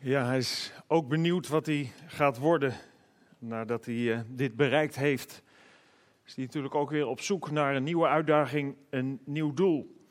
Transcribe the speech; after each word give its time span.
Ja, 0.00 0.26
hij 0.26 0.38
is 0.38 0.72
ook 0.86 1.08
benieuwd 1.08 1.48
wat 1.48 1.66
hij 1.66 1.92
gaat 2.06 2.38
worden 2.38 2.74
nadat 3.38 3.84
hij 3.84 4.12
eh, 4.12 4.20
dit 4.26 4.56
bereikt 4.56 4.96
heeft. 4.96 5.42
Is 6.24 6.34
hij 6.34 6.44
natuurlijk 6.44 6.74
ook 6.74 6.90
weer 6.90 7.06
op 7.06 7.20
zoek 7.20 7.50
naar 7.50 7.76
een 7.76 7.82
nieuwe 7.82 8.06
uitdaging, 8.06 8.76
een 8.90 9.20
nieuw 9.24 9.54
doel. 9.54 10.06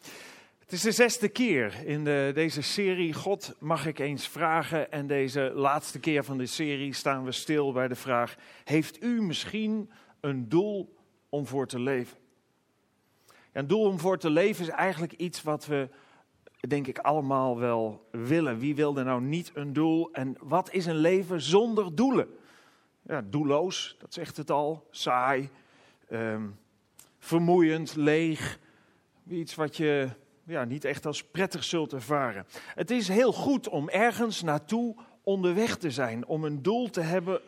Het 0.60 0.72
is 0.72 0.82
de 0.82 0.92
zesde 0.92 1.30
keer 1.30 1.86
in 1.86 2.04
de, 2.04 2.32
deze 2.34 2.62
serie 2.62 3.14
God 3.14 3.56
mag 3.60 3.86
ik 3.86 4.00
eens 4.00 4.28
vragen. 4.28 4.92
En 4.92 5.08
deze 5.08 5.52
laatste 5.54 6.00
keer 6.00 6.24
van 6.24 6.38
de 6.38 6.46
serie 6.46 6.94
staan 6.94 7.24
we 7.24 7.32
stil 7.32 7.72
bij 7.72 7.88
de 7.88 7.96
vraag: 7.96 8.36
Heeft 8.64 9.04
u 9.04 9.22
misschien 9.22 9.92
een 10.20 10.50
doel 10.50 10.96
om 11.30 11.46
voor 11.46 11.68
te 11.68 11.80
leven? 11.80 12.18
Een 13.52 13.68
doel 13.68 13.84
om 13.84 14.00
voor 14.00 14.18
te 14.18 14.30
leven 14.30 14.64
is 14.64 14.72
eigenlijk 14.72 15.14
iets 15.14 15.44
wat 15.44 15.66
we 15.66 15.90
denk 16.68 16.88
ik 16.88 16.98
allemaal 16.98 17.58
wel 17.60 18.08
willen. 18.12 18.60
Wie 18.60 18.76
wil 18.76 18.98
er 18.98 19.06
nou 19.06 19.22
niet 19.22 19.52
een 19.54 19.74
doel? 19.74 20.10
En 20.12 20.36
wat 20.40 20.74
is 20.74 20.86
een 20.86 20.96
leven 20.96 21.42
zonder 21.42 21.96
doelen? 21.96 22.28
Ja, 23.02 23.22
doelloos, 23.22 23.96
dat 24.00 24.14
zegt 24.14 24.38
het 24.38 24.52
al. 24.52 24.88
Saai, 24.92 25.50
ehm, 26.10 26.44
vermoeiend, 27.20 27.96
leeg. 27.96 28.60
Iets 29.28 29.56
wat 29.56 29.78
je 29.78 30.10
ja, 30.44 30.64
niet 30.64 30.86
echt 30.86 31.06
als 31.06 31.24
prettig 31.24 31.64
zult 31.64 31.94
ervaren. 31.94 32.46
Het 32.76 32.92
is 32.92 33.08
heel 33.08 33.34
goed 33.34 33.70
om 33.70 33.90
ergens 33.90 34.42
naartoe 34.42 34.96
onderweg 35.24 35.78
te 35.78 35.92
zijn, 35.92 36.26
om 36.26 36.44
een 36.44 36.62
doel 36.62 36.90
te 36.90 37.02
hebben. 37.02 37.42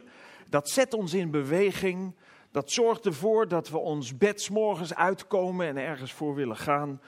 Dat 0.49 0.69
zet 0.69 0.93
ons 0.93 1.13
in 1.13 1.31
beweging. 1.31 2.15
Dat 2.51 2.71
zorgt 2.71 3.05
ervoor 3.05 3.47
dat 3.47 3.69
we 3.69 3.77
ons 3.77 4.17
bed 4.17 4.49
morgens 4.49 4.95
uitkomen 4.95 5.67
en 5.67 5.77
ergens 5.77 6.13
voor 6.13 6.35
willen 6.35 6.57
gaan 6.57 7.01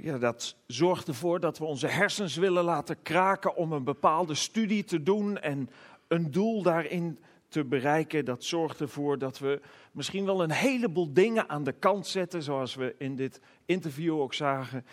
ja, 0.00 0.18
dat 0.18 0.56
zorgt 0.66 1.08
ervoor 1.08 1.40
dat 1.40 1.58
we 1.58 1.64
onze 1.64 1.86
hersens 1.86 2.36
willen 2.36 2.64
laten 2.64 3.02
kraken 3.02 3.56
om 3.56 3.72
een 3.72 3.84
bepaalde 3.84 4.34
studie 4.34 4.84
te 4.84 5.02
doen 5.02 5.38
en 5.38 5.70
een 6.08 6.30
doel 6.30 6.62
daarin 6.62 7.18
te 7.48 7.64
bereiken. 7.64 8.24
Dat 8.24 8.44
zorgt 8.44 8.80
ervoor 8.80 9.18
dat 9.18 9.38
we 9.38 9.60
misschien 9.92 10.24
wel 10.24 10.42
een 10.42 10.50
heleboel 10.50 11.12
dingen 11.12 11.48
aan 11.48 11.64
de 11.64 11.72
kant 11.72 12.06
zetten, 12.06 12.42
zoals 12.42 12.74
we 12.74 12.94
in 12.98 13.16
dit 13.16 13.40
interview 13.64 14.20
ook 14.20 14.34
zagen. 14.34 14.78
Een 14.78 14.84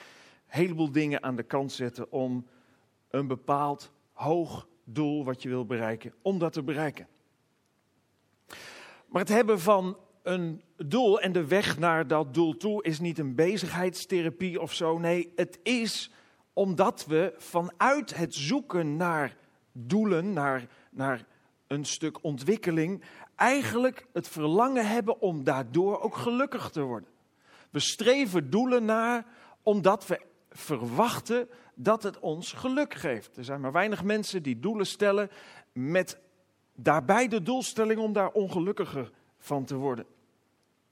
heleboel 0.48 0.92
dingen 0.92 1.24
aan 1.24 1.36
de 1.36 1.44
kant 1.44 1.72
zetten 1.72 2.12
om 2.12 2.48
een 3.10 3.28
bepaald 3.28 3.92
hoog 4.14 4.68
doel 4.84 5.26
wat 5.26 5.42
je 5.42 5.50
wil 5.50 5.66
bereiken, 5.66 6.14
om 6.22 6.40
dat 6.40 6.54
te 6.54 6.64
bereiken. 6.64 7.08
Maar 9.08 9.22
het 9.22 9.30
hebben 9.30 9.60
van 9.60 9.98
een 10.26 10.62
doel 10.78 11.20
en 11.22 11.32
de 11.32 11.46
weg 11.46 11.78
naar 11.78 12.08
dat 12.08 12.34
doel 12.34 12.58
toe 12.58 12.84
is 12.84 13.00
niet 13.00 13.20
een 13.20 13.36
bezigheidstherapie 13.36 14.62
of 14.62 14.74
zo. 14.74 14.98
Nee, 14.98 15.32
het 15.36 15.60
is 15.64 16.12
omdat 16.54 17.06
we 17.06 17.34
vanuit 17.38 18.16
het 18.16 18.36
zoeken 18.36 18.96
naar 18.96 19.36
doelen, 19.72 20.34
naar, 20.34 20.68
naar 20.92 21.26
een 21.68 21.86
stuk 21.86 22.24
ontwikkeling, 22.24 23.04
eigenlijk 23.36 24.08
het 24.14 24.28
verlangen 24.28 24.88
hebben 24.88 25.22
om 25.22 25.44
daardoor 25.44 26.02
ook 26.02 26.16
gelukkig 26.16 26.70
te 26.70 26.82
worden. 26.82 27.10
We 27.72 27.80
streven 27.80 28.50
doelen 28.50 28.86
naar 28.86 29.26
omdat 29.64 30.08
we 30.08 30.22
verwachten 30.50 31.50
dat 31.76 32.04
het 32.04 32.20
ons 32.20 32.54
geluk 32.54 32.94
geeft. 32.94 33.38
Er 33.38 33.44
zijn 33.44 33.62
maar 33.62 33.72
weinig 33.72 34.04
mensen 34.04 34.44
die 34.44 34.60
doelen 34.60 34.86
stellen 34.86 35.30
met 35.74 36.20
daarbij 36.76 37.28
de 37.28 37.42
doelstelling 37.42 38.00
om 38.00 38.14
daar 38.14 38.32
ongelukkiger 38.32 39.12
van 39.38 39.66
te 39.66 39.76
worden. 39.76 40.06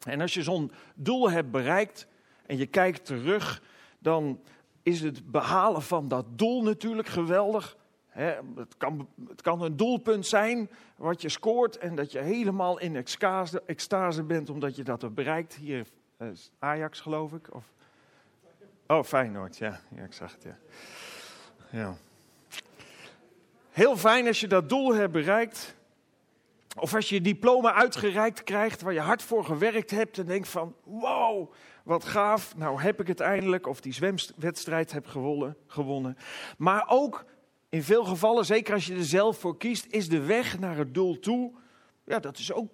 En 0.04 0.22
als 0.22 0.34
je 0.34 0.44
zo'n 0.44 0.72
doel 0.96 1.30
hebt 1.30 1.52
bereikt 1.52 2.08
en 2.46 2.58
je 2.58 2.66
kijkt 2.66 3.06
terug, 3.06 3.62
dan 4.00 4.40
is 4.84 5.02
het 5.02 5.32
behalen 5.32 5.82
van 5.82 6.08
dat 6.08 6.26
doel 6.38 6.64
natuurlijk 6.64 7.08
geweldig. 7.08 7.78
het, 8.10 8.78
kan, 8.78 9.08
het 9.28 9.42
kan 9.42 9.62
een 9.62 9.78
doelpunt 9.78 10.26
zijn 10.26 10.70
wat 10.96 11.22
je 11.22 11.30
scoort 11.30 11.78
en 11.78 11.96
dat 11.96 12.12
je 12.12 12.20
helemaal 12.20 12.80
in 12.80 12.96
extase, 12.96 13.64
extase 13.66 14.24
bent 14.24 14.50
omdat 14.50 14.76
je 14.76 14.84
dat 14.84 15.02
hebt 15.02 15.14
bereikt. 15.14 15.54
Hier 15.54 15.88
is 16.18 16.52
Ajax 16.60 17.00
geloof 17.00 17.34
ik. 17.34 17.54
Of... 17.56 17.74
Oh, 18.88 19.04
Feyenoord, 19.04 19.58
ja. 19.58 19.80
ja, 19.96 20.04
ik 20.04 20.14
zag 20.14 20.32
het, 20.32 20.44
ja. 20.44 20.58
ja. 21.70 21.96
Heel 23.72 23.98
fijn 23.98 24.28
als 24.28 24.40
je 24.40 24.48
dat 24.48 24.70
doel 24.70 24.94
hebt 24.94 25.12
bereikt. 25.12 25.76
Of 26.80 26.96
als 26.96 27.10
je 27.10 27.22
diploma 27.22 27.74
uitgereikt 27.74 28.44
krijgt 28.44 28.82
waar 28.82 28.94
je 28.94 29.00
hard 29.00 29.22
voor 29.22 29.46
gewerkt 29.46 29.92
hebt 29.92 30.18
en 30.18 30.26
denkt 30.26 30.48
van 30.48 30.76
wow, 30.84 31.54
wat 31.84 32.04
gaaf, 32.04 32.58
nou 32.58 32.82
heb 32.82 33.00
ik 33.00 33.08
het 33.08 33.20
eindelijk. 33.20 33.68
Of 33.68 33.82
die 33.82 33.94
zwemwedstrijd 33.94 34.92
heb 34.92 35.08
gewonnen, 35.08 35.58
gewonnen. 35.68 36.18
Maar 36.58 36.86
ook 36.88 37.26
in 37.70 37.84
veel 37.84 38.04
gevallen, 38.04 38.46
zeker 38.46 38.74
als 38.74 38.86
je 38.86 38.96
er 38.96 39.06
zelf 39.06 39.38
voor 39.38 39.58
kiest, 39.58 39.86
is 39.90 40.10
de 40.10 40.22
weg 40.22 40.60
naar 40.60 40.78
het 40.78 40.94
doel 40.94 41.20
toe, 41.20 41.52
ja 42.06 42.20
dat 42.20 42.38
is 42.38 42.54
ook, 42.54 42.70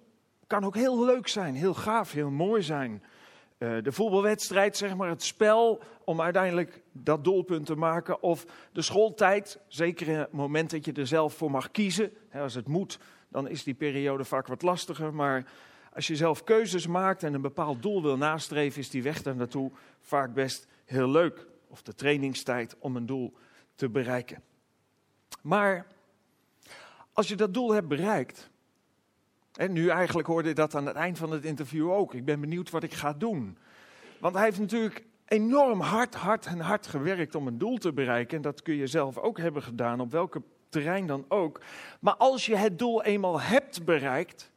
kan 0.46 0.64
ook 0.64 0.74
heel 0.74 1.04
leuk 1.04 1.28
zijn, 1.28 1.54
heel 1.54 1.74
gaaf, 1.74 2.12
heel 2.12 2.30
mooi 2.30 2.62
zijn. 2.62 3.02
Uh, 3.58 3.82
de 3.82 3.92
voetbalwedstrijd, 3.92 4.76
zeg 4.76 4.96
maar, 4.96 5.08
het 5.08 5.22
spel 5.22 5.82
om 6.04 6.20
uiteindelijk 6.20 6.82
dat 6.92 7.24
doelpunt 7.24 7.66
te 7.66 7.74
maken. 7.74 8.22
Of 8.22 8.44
de 8.72 8.82
schooltijd, 8.82 9.58
zeker 9.68 10.08
in 10.08 10.18
het 10.18 10.32
moment 10.32 10.70
dat 10.70 10.84
je 10.84 10.92
er 10.92 11.06
zelf 11.06 11.34
voor 11.34 11.50
mag 11.50 11.70
kiezen, 11.70 12.12
hè, 12.28 12.40
als 12.40 12.54
het 12.54 12.68
moet 12.68 12.98
dan 13.30 13.48
is 13.48 13.64
die 13.64 13.74
periode 13.74 14.24
vaak 14.24 14.46
wat 14.46 14.62
lastiger. 14.62 15.14
Maar 15.14 15.44
als 15.92 16.06
je 16.06 16.16
zelf 16.16 16.44
keuzes 16.44 16.86
maakt 16.86 17.22
en 17.22 17.34
een 17.34 17.40
bepaald 17.40 17.82
doel 17.82 18.02
wil 18.02 18.16
nastreven, 18.16 18.80
is 18.80 18.90
die 18.90 19.02
weg 19.02 19.22
daar 19.22 19.36
naartoe 19.36 19.70
vaak 20.00 20.34
best 20.34 20.66
heel 20.84 21.08
leuk. 21.08 21.46
Of 21.66 21.82
de 21.82 21.94
trainingstijd 21.94 22.76
om 22.78 22.96
een 22.96 23.06
doel 23.06 23.34
te 23.74 23.88
bereiken. 23.88 24.42
Maar 25.42 25.86
als 27.12 27.28
je 27.28 27.36
dat 27.36 27.54
doel 27.54 27.72
hebt 27.72 27.88
bereikt, 27.88 28.50
en 29.54 29.72
nu 29.72 29.88
eigenlijk 29.88 30.28
hoorde 30.28 30.48
je 30.48 30.54
dat 30.54 30.74
aan 30.74 30.86
het 30.86 30.96
eind 30.96 31.18
van 31.18 31.30
het 31.30 31.44
interview 31.44 31.92
ook. 31.92 32.14
Ik 32.14 32.24
ben 32.24 32.40
benieuwd 32.40 32.70
wat 32.70 32.82
ik 32.82 32.92
ga 32.92 33.12
doen. 33.12 33.58
Want 34.18 34.34
hij 34.34 34.44
heeft 34.44 34.58
natuurlijk 34.58 35.04
enorm 35.26 35.80
hard, 35.80 36.14
hard 36.14 36.46
en 36.46 36.60
hard 36.60 36.86
gewerkt 36.86 37.34
om 37.34 37.46
een 37.46 37.58
doel 37.58 37.78
te 37.78 37.92
bereiken. 37.92 38.36
En 38.36 38.42
dat 38.42 38.62
kun 38.62 38.74
je 38.74 38.86
zelf 38.86 39.18
ook 39.18 39.38
hebben 39.38 39.62
gedaan, 39.62 40.00
op 40.00 40.10
welke 40.10 40.42
terrein 40.70 41.06
dan 41.06 41.24
ook. 41.28 41.60
Maar 42.00 42.16
als 42.16 42.46
je 42.46 42.56
het 42.56 42.78
doel 42.78 43.02
eenmaal 43.02 43.40
hebt 43.40 43.84
bereikt 43.84 44.50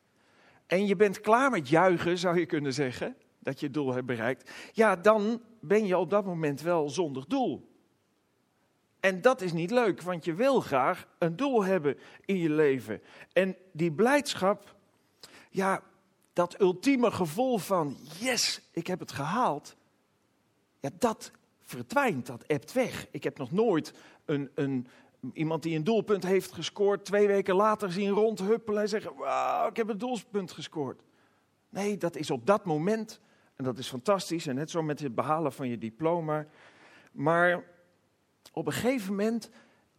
en 0.68 0.85
je 0.85 0.96
bent 0.96 1.22
klaar 1.22 1.51
met 1.51 1.69
juichen, 1.69 2.18
zou 2.18 2.40
je 2.40 2.46
kunnen 2.46 2.74
zeggen, 2.74 3.16
dat 3.40 3.59
je 3.59 3.66
het 3.66 3.74
doel 3.74 3.94
hebt 3.94 4.06
bereikt, 4.06 4.52
ja, 4.73 4.96
dan 4.96 5.41
ben 5.59 5.85
je 5.85 5.97
op 5.97 6.09
dat 6.09 6.25
moment 6.25 6.62
wel 6.62 6.90
zonder 6.90 7.25
doel. 7.28 7.72
En 9.00 9.22
dat 9.22 9.41
is 9.41 9.53
niet 9.53 9.72
leuk, 9.72 10.02
want 10.02 10.25
je 10.25 10.34
wil 10.34 10.59
graag 10.62 11.07
een 11.18 11.35
doel 11.35 11.63
hebben 11.63 11.97
in 12.25 12.38
je 12.38 12.50
leven. 12.50 13.02
En 13.34 13.56
die 13.72 13.91
blijdschap, 13.91 14.75
ja, 15.50 15.84
dat 16.34 16.59
ultieme 16.62 17.12
gevoel 17.12 17.57
van 17.57 17.97
yes, 18.19 18.62
ik 18.72 18.88
heb 18.88 19.00
het 19.00 19.12
gehaald, 19.12 19.75
ja, 20.79 20.90
dat 20.97 21.31
verdwijnt, 21.59 22.25
dat 22.25 22.44
ebt 22.44 22.73
weg. 22.73 23.07
Ik 23.12 23.23
heb 23.23 23.38
nog 23.38 23.52
nooit 23.52 23.94
een, 24.25 24.50
een, 24.56 24.88
iemand 25.34 25.63
die 25.63 25.75
een 25.75 25.84
doelpunt 25.84 26.23
heeft 26.23 26.51
gescoord, 26.51 27.06
twee 27.06 27.28
weken 27.28 27.56
later 27.56 27.91
zien 27.91 28.09
rondhuppelen 28.09 28.81
en 28.81 28.89
zeggen: 28.89 29.16
Wauw, 29.16 29.69
ik 29.69 29.78
heb 29.78 29.89
een 29.89 29.97
doelpunt 29.97 30.51
gescoord. 30.51 31.01
Nee, 31.69 31.97
dat 31.97 32.16
is 32.16 32.31
op 32.31 32.45
dat 32.45 32.66
moment. 32.66 33.19
En 33.56 33.63
dat 33.63 33.78
is 33.78 33.88
fantastisch. 33.88 34.47
En 34.47 34.56
net 34.56 34.69
zo 34.69 34.81
met 34.81 35.00
het 35.00 35.16
behalen 35.16 35.53
van 35.53 35.69
je 35.69 35.78
diploma. 35.78 36.45
Maar 37.11 37.63
op 38.51 38.66
een 38.66 38.73
gegeven 38.73 39.09
moment 39.09 39.50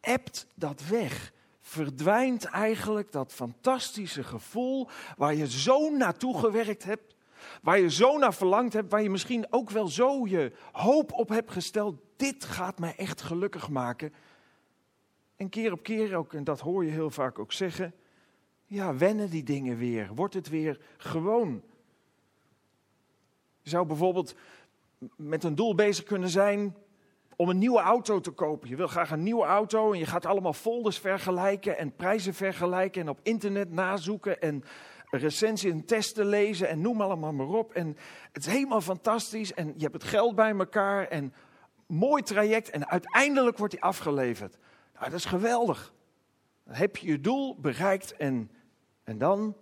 ebt 0.01 0.47
dat 0.55 0.87
weg. 0.87 1.33
Verdwijnt 1.61 2.45
eigenlijk 2.45 3.13
dat 3.13 3.33
fantastische 3.33 4.23
gevoel 4.23 4.89
waar 5.17 5.35
je 5.35 5.51
zo 5.51 5.91
naartoe 5.91 6.39
gewerkt 6.39 6.85
hebt. 6.85 7.15
Waar 7.63 7.79
je 7.79 7.91
zo 7.91 8.19
naar 8.19 8.35
verlangd 8.35 8.73
hebt. 8.73 8.91
Waar 8.91 9.03
je 9.03 9.11
misschien 9.11 9.47
ook 9.51 9.71
wel 9.71 9.89
zo 9.89 10.27
je 10.27 10.53
hoop 10.73 11.13
op 11.13 11.29
hebt 11.29 11.51
gesteld. 11.51 12.01
Dit 12.17 12.45
gaat 12.45 12.79
mij 12.79 12.95
echt 12.97 13.23
gelukkig 13.23 13.69
maken. 13.69 14.13
En 15.37 15.49
keer 15.49 15.73
op 15.73 15.83
keer 15.83 16.17
ook, 16.17 16.33
en 16.33 16.45
dat 16.45 16.61
hoor 16.61 16.85
je 16.85 16.91
heel 16.91 17.11
vaak 17.11 17.39
ook 17.39 17.53
zeggen, 17.53 17.95
ja, 18.67 18.97
wennen 18.97 19.31
die 19.31 19.43
dingen 19.43 19.77
weer. 19.77 20.11
Wordt 20.15 20.35
het 20.35 20.49
weer 20.49 20.81
gewoon. 20.97 21.63
Je 23.61 23.71
zou 23.71 23.87
bijvoorbeeld 23.87 24.35
met 25.17 25.45
een 25.45 25.55
doel 25.55 25.75
bezig 25.75 26.05
kunnen 26.05 26.29
zijn 26.29 26.77
om 27.37 27.49
een 27.49 27.59
nieuwe 27.59 27.81
auto 27.81 28.21
te 28.21 28.31
kopen. 28.31 28.69
Je 28.69 28.77
wil 28.77 28.87
graag 28.87 29.11
een 29.11 29.23
nieuwe 29.23 29.45
auto 29.45 29.93
en 29.93 29.99
je 29.99 30.07
gaat 30.07 30.27
allemaal 30.27 30.53
folders 30.53 30.99
vergelijken 30.99 31.79
en 31.79 31.95
prijzen 31.95 32.35
vergelijken 32.35 33.01
en 33.01 33.09
op 33.09 33.21
internet 33.23 33.71
nazoeken 33.71 34.41
en 34.41 34.65
recensies 35.11 35.71
en 35.71 35.85
testen 35.85 36.27
lezen 36.27 36.69
en 36.69 36.81
noem 36.81 37.01
allemaal 37.01 37.33
maar 37.33 37.49
op. 37.49 37.73
En 37.73 37.97
het 38.33 38.47
is 38.47 38.53
helemaal 38.53 38.81
fantastisch 38.81 39.55
en 39.55 39.67
je 39.77 39.83
hebt 39.83 39.95
het 39.95 40.05
geld 40.05 40.35
bij 40.35 40.51
elkaar 40.51 41.09
en 41.09 41.35
mooi 41.87 42.23
traject 42.23 42.71
en 42.71 42.89
uiteindelijk 42.89 43.59
wordt 43.59 43.73
hij 43.73 43.83
afgeleverd. 43.83 44.59
Nou, 44.95 45.11
dat 45.11 45.19
is 45.19 45.25
geweldig. 45.25 45.95
Dan 46.65 46.75
heb 46.75 46.97
je 46.97 47.07
je 47.07 47.21
doel 47.21 47.61
bereikt 47.61 48.17
en, 48.17 48.51
en 49.03 49.19
dan, 49.19 49.57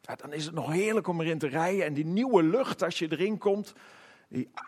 ja, 0.00 0.14
dan 0.14 0.32
is 0.32 0.44
het 0.44 0.54
nog 0.54 0.72
heerlijk 0.72 1.06
om 1.06 1.20
erin 1.20 1.38
te 1.38 1.46
rijden. 1.46 1.84
En 1.84 1.94
die 1.94 2.06
nieuwe 2.06 2.42
lucht 2.42 2.82
als 2.82 2.98
je 2.98 3.12
erin 3.12 3.38
komt, 3.38 3.74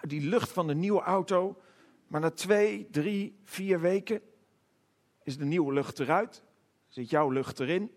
die, 0.03 0.21
lucht 0.21 0.53
van 0.53 0.67
de 0.67 0.75
nieuwe 0.75 1.01
auto. 1.01 1.61
Maar 2.07 2.21
na 2.21 2.31
twee, 2.31 2.89
drie, 2.91 3.39
vier 3.45 3.81
weken, 3.81 4.21
Is 5.23 5.37
de 5.37 5.45
nieuwe 5.45 5.73
lucht 5.73 5.99
eruit? 5.99 6.43
Zit 6.89 7.11
jouw 7.11 7.31
lucht 7.31 7.61
erin? 7.61 7.91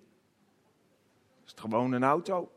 Is 1.45 1.51
het 1.51 1.59
gewoon 1.59 1.91
een 1.91 2.03
auto? 2.03 2.51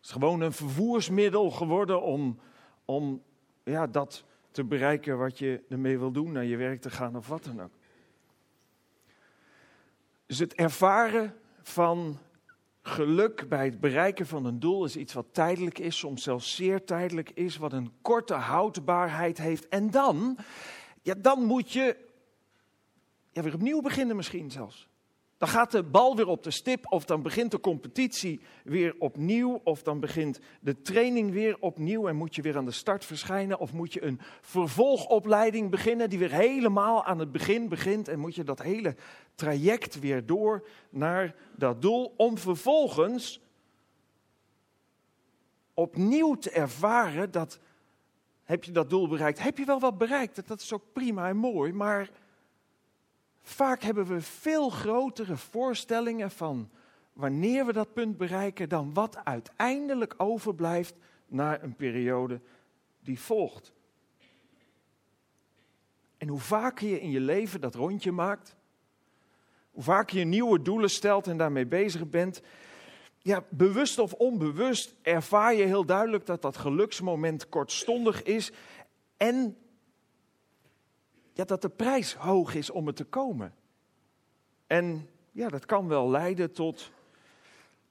Is 0.00 0.08
het 0.08 0.10
gewoon 0.10 0.40
een 0.40 0.52
vervoersmiddel 0.52 1.50
geworden 1.50 2.02
om, 2.02 2.38
om 2.84 3.22
ja, 3.64 3.86
dat 3.86 4.24
te 4.50 4.64
bereiken 4.64 5.18
wat 5.18 5.38
je 5.38 5.64
ermee 5.68 5.98
wil 5.98 6.12
doen, 6.12 6.32
naar 6.32 6.44
je 6.44 6.56
werk 6.56 6.80
te 6.80 6.90
gaan 6.90 7.16
of 7.16 7.28
wat 7.28 7.44
dan 7.44 7.62
ook? 7.62 7.72
Dus 10.32 10.40
het 10.40 10.54
ervaren 10.54 11.34
van 11.62 12.18
geluk 12.82 13.48
bij 13.48 13.64
het 13.64 13.80
bereiken 13.80 14.26
van 14.26 14.44
een 14.44 14.60
doel 14.60 14.84
is 14.84 14.96
iets 14.96 15.12
wat 15.12 15.26
tijdelijk 15.32 15.78
is, 15.78 15.98
soms 15.98 16.22
zelfs 16.22 16.54
zeer 16.54 16.84
tijdelijk 16.84 17.30
is, 17.30 17.56
wat 17.56 17.72
een 17.72 17.92
korte 18.02 18.34
houdbaarheid 18.34 19.38
heeft. 19.38 19.68
En 19.68 19.90
dan, 19.90 20.38
ja, 21.02 21.14
dan 21.14 21.44
moet 21.44 21.72
je 21.72 21.96
ja, 23.30 23.42
weer 23.42 23.54
opnieuw 23.54 23.80
beginnen 23.80 24.16
misschien 24.16 24.50
zelfs. 24.50 24.88
Dan 25.42 25.50
gaat 25.50 25.70
de 25.70 25.82
bal 25.82 26.16
weer 26.16 26.26
op 26.26 26.42
de 26.42 26.50
stip, 26.50 26.92
of 26.92 27.04
dan 27.04 27.22
begint 27.22 27.50
de 27.50 27.60
competitie 27.60 28.40
weer 28.64 28.94
opnieuw, 28.98 29.60
of 29.64 29.82
dan 29.82 30.00
begint 30.00 30.40
de 30.60 30.82
training 30.82 31.30
weer 31.30 31.56
opnieuw 31.60 32.08
en 32.08 32.16
moet 32.16 32.34
je 32.34 32.42
weer 32.42 32.56
aan 32.56 32.64
de 32.64 32.70
start 32.70 33.04
verschijnen, 33.04 33.58
of 33.58 33.72
moet 33.72 33.92
je 33.92 34.04
een 34.04 34.20
vervolgopleiding 34.40 35.70
beginnen 35.70 36.10
die 36.10 36.18
weer 36.18 36.32
helemaal 36.32 37.04
aan 37.04 37.18
het 37.18 37.32
begin 37.32 37.68
begint 37.68 38.08
en 38.08 38.18
moet 38.18 38.34
je 38.34 38.44
dat 38.44 38.62
hele 38.62 38.96
traject 39.34 40.00
weer 40.00 40.26
door 40.26 40.68
naar 40.90 41.34
dat 41.56 41.82
doel, 41.82 42.14
om 42.16 42.38
vervolgens 42.38 43.40
opnieuw 45.74 46.34
te 46.34 46.50
ervaren 46.50 47.30
dat, 47.30 47.58
heb 48.44 48.64
je 48.64 48.72
dat 48.72 48.90
doel 48.90 49.08
bereikt, 49.08 49.42
heb 49.42 49.58
je 49.58 49.64
wel 49.64 49.80
wat 49.80 49.98
bereikt, 49.98 50.48
dat 50.48 50.60
is 50.60 50.72
ook 50.72 50.92
prima 50.92 51.28
en 51.28 51.36
mooi, 51.36 51.72
maar 51.72 52.10
Vaak 53.42 53.82
hebben 53.82 54.06
we 54.06 54.20
veel 54.20 54.70
grotere 54.70 55.36
voorstellingen 55.36 56.30
van 56.30 56.70
wanneer 57.12 57.66
we 57.66 57.72
dat 57.72 57.92
punt 57.92 58.16
bereiken 58.16 58.68
dan 58.68 58.94
wat 58.94 59.24
uiteindelijk 59.24 60.14
overblijft 60.16 60.94
na 61.26 61.62
een 61.62 61.76
periode 61.76 62.40
die 63.00 63.20
volgt. 63.20 63.72
En 66.18 66.28
hoe 66.28 66.40
vaker 66.40 66.88
je 66.88 67.00
in 67.00 67.10
je 67.10 67.20
leven 67.20 67.60
dat 67.60 67.74
rondje 67.74 68.12
maakt, 68.12 68.56
hoe 69.70 69.82
vaker 69.82 70.18
je 70.18 70.24
nieuwe 70.24 70.62
doelen 70.62 70.90
stelt 70.90 71.26
en 71.26 71.36
daarmee 71.36 71.66
bezig 71.66 72.08
bent, 72.08 72.42
ja, 73.18 73.44
bewust 73.50 73.98
of 73.98 74.12
onbewust 74.12 74.94
ervaar 75.02 75.54
je 75.54 75.64
heel 75.64 75.84
duidelijk 75.84 76.26
dat 76.26 76.42
dat 76.42 76.56
geluksmoment 76.56 77.48
kortstondig 77.48 78.22
is 78.22 78.52
en 79.16 79.56
ja, 81.32 81.44
dat 81.44 81.62
de 81.62 81.68
prijs 81.68 82.14
hoog 82.14 82.54
is 82.54 82.70
om 82.70 82.86
er 82.86 82.94
te 82.94 83.04
komen. 83.04 83.54
En 84.66 85.08
ja, 85.32 85.48
dat 85.48 85.66
kan 85.66 85.88
wel 85.88 86.10
leiden 86.10 86.52
tot 86.52 86.90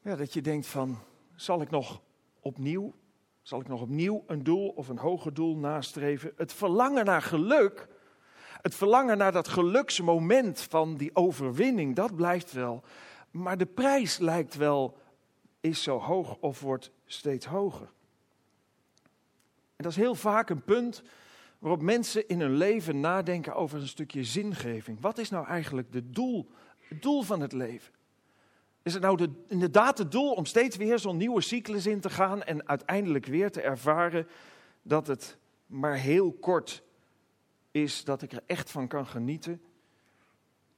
ja, 0.02 0.16
dat 0.16 0.34
je 0.34 0.42
denkt 0.42 0.68
van, 0.68 0.98
zal 1.36 1.62
ik 1.62 1.70
nog 1.70 2.02
opnieuw, 2.40 2.94
zal 3.42 3.60
ik 3.60 3.68
nog 3.68 3.82
opnieuw 3.82 4.24
een 4.28 4.44
doel 4.44 4.70
of 4.70 4.88
een 4.88 4.98
hoger 4.98 5.34
doel 5.34 5.56
nastreven? 5.56 6.34
Het 6.36 6.54
verlangen 6.54 7.06
naar 7.06 7.22
geluk, 7.22 7.88
het 8.62 8.76
verlangen 8.76 9.18
naar 9.18 9.32
dat 9.32 9.48
geluksmoment 9.48 10.62
van 10.62 10.96
die 10.96 11.16
overwinning, 11.16 11.96
dat 11.96 12.16
blijft 12.16 12.52
wel. 12.52 12.84
Maar 13.32 13.58
de 13.58 13.66
prijs 13.66 14.18
lijkt 14.18 14.56
wel, 14.56 14.98
is 15.60 15.84
zo 15.84 16.00
hoog 16.00 16.38
of 16.40 16.62
wordt 16.62 16.92
steeds 17.06 17.46
hoger. 17.46 17.90
En 19.76 19.88
dat 19.88 19.92
is 19.92 19.98
heel 19.98 20.16
vaak 20.16 20.50
een 20.50 20.64
punt 20.64 21.04
waarop 21.62 21.82
mensen 21.82 22.28
in 22.28 22.40
hun 22.40 22.56
leven 22.56 23.00
nadenken 23.00 23.56
over 23.56 23.80
een 23.80 23.88
stukje 23.88 24.24
zingeving. 24.24 25.02
Wat 25.02 25.18
is 25.18 25.30
nou 25.30 25.48
eigenlijk 25.48 25.92
de 25.92 26.10
doel, 26.10 26.52
het 26.80 27.02
doel 27.02 27.22
van 27.22 27.42
het 27.42 27.52
leven? 27.52 27.94
Is 28.84 28.94
het 28.94 29.02
nou 29.02 29.18
de, 29.18 29.30
inderdaad 29.48 29.98
het 29.98 30.12
doel 30.12 30.32
om 30.32 30.46
steeds 30.46 30.78
weer 30.78 31.00
zo'n 31.00 31.18
nieuwe 31.18 31.42
cyclus 31.42 31.86
in 31.86 32.00
te 32.00 32.10
gaan 32.10 32.44
en 32.44 32.68
uiteindelijk 32.68 33.26
weer 33.26 33.52
te 33.52 33.62
ervaren 33.62 34.28
dat 34.82 35.08
het 35.08 35.38
maar 35.66 35.96
heel 35.96 36.32
kort 36.32 36.84
is, 37.72 38.04
dat 38.04 38.22
ik 38.22 38.32
er 38.32 38.44
echt 38.46 38.72
van 38.72 38.88
kan 38.88 39.08
genieten? 39.08 39.62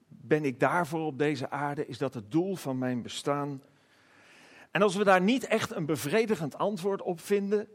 Ben 0.07 0.45
ik 0.45 0.59
daarvoor 0.59 1.06
op 1.06 1.18
deze 1.18 1.50
aarde? 1.50 1.88
Is 1.88 1.97
dat 1.97 2.13
het 2.13 2.31
doel 2.31 2.56
van 2.56 2.77
mijn 2.77 3.01
bestaan? 3.01 3.62
En 4.71 4.81
als 4.81 4.95
we 4.95 5.03
daar 5.03 5.21
niet 5.21 5.45
echt 5.45 5.71
een 5.71 5.86
bevredigend 5.86 6.57
antwoord 6.57 7.01
op 7.01 7.19
vinden, 7.19 7.68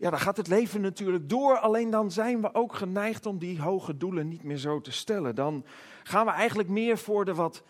ja, 0.00 0.10
dan 0.10 0.18
gaat 0.18 0.36
het 0.36 0.48
leven 0.48 0.80
natuurlijk 0.80 1.28
door. 1.28 1.58
Alleen 1.58 1.90
dan 1.90 2.10
zijn 2.10 2.40
we 2.40 2.54
ook 2.54 2.74
geneigd 2.74 3.26
om 3.26 3.38
die 3.38 3.60
hoge 3.60 3.96
doelen 3.96 4.28
niet 4.28 4.42
meer 4.42 4.56
zo 4.56 4.80
te 4.80 4.92
stellen. 4.92 5.34
Dan 5.34 5.64
gaan 6.02 6.26
we 6.26 6.32
eigenlijk 6.32 6.68
meer 6.68 6.98
voor 6.98 7.24
de 7.24 7.34
wat 7.34 7.62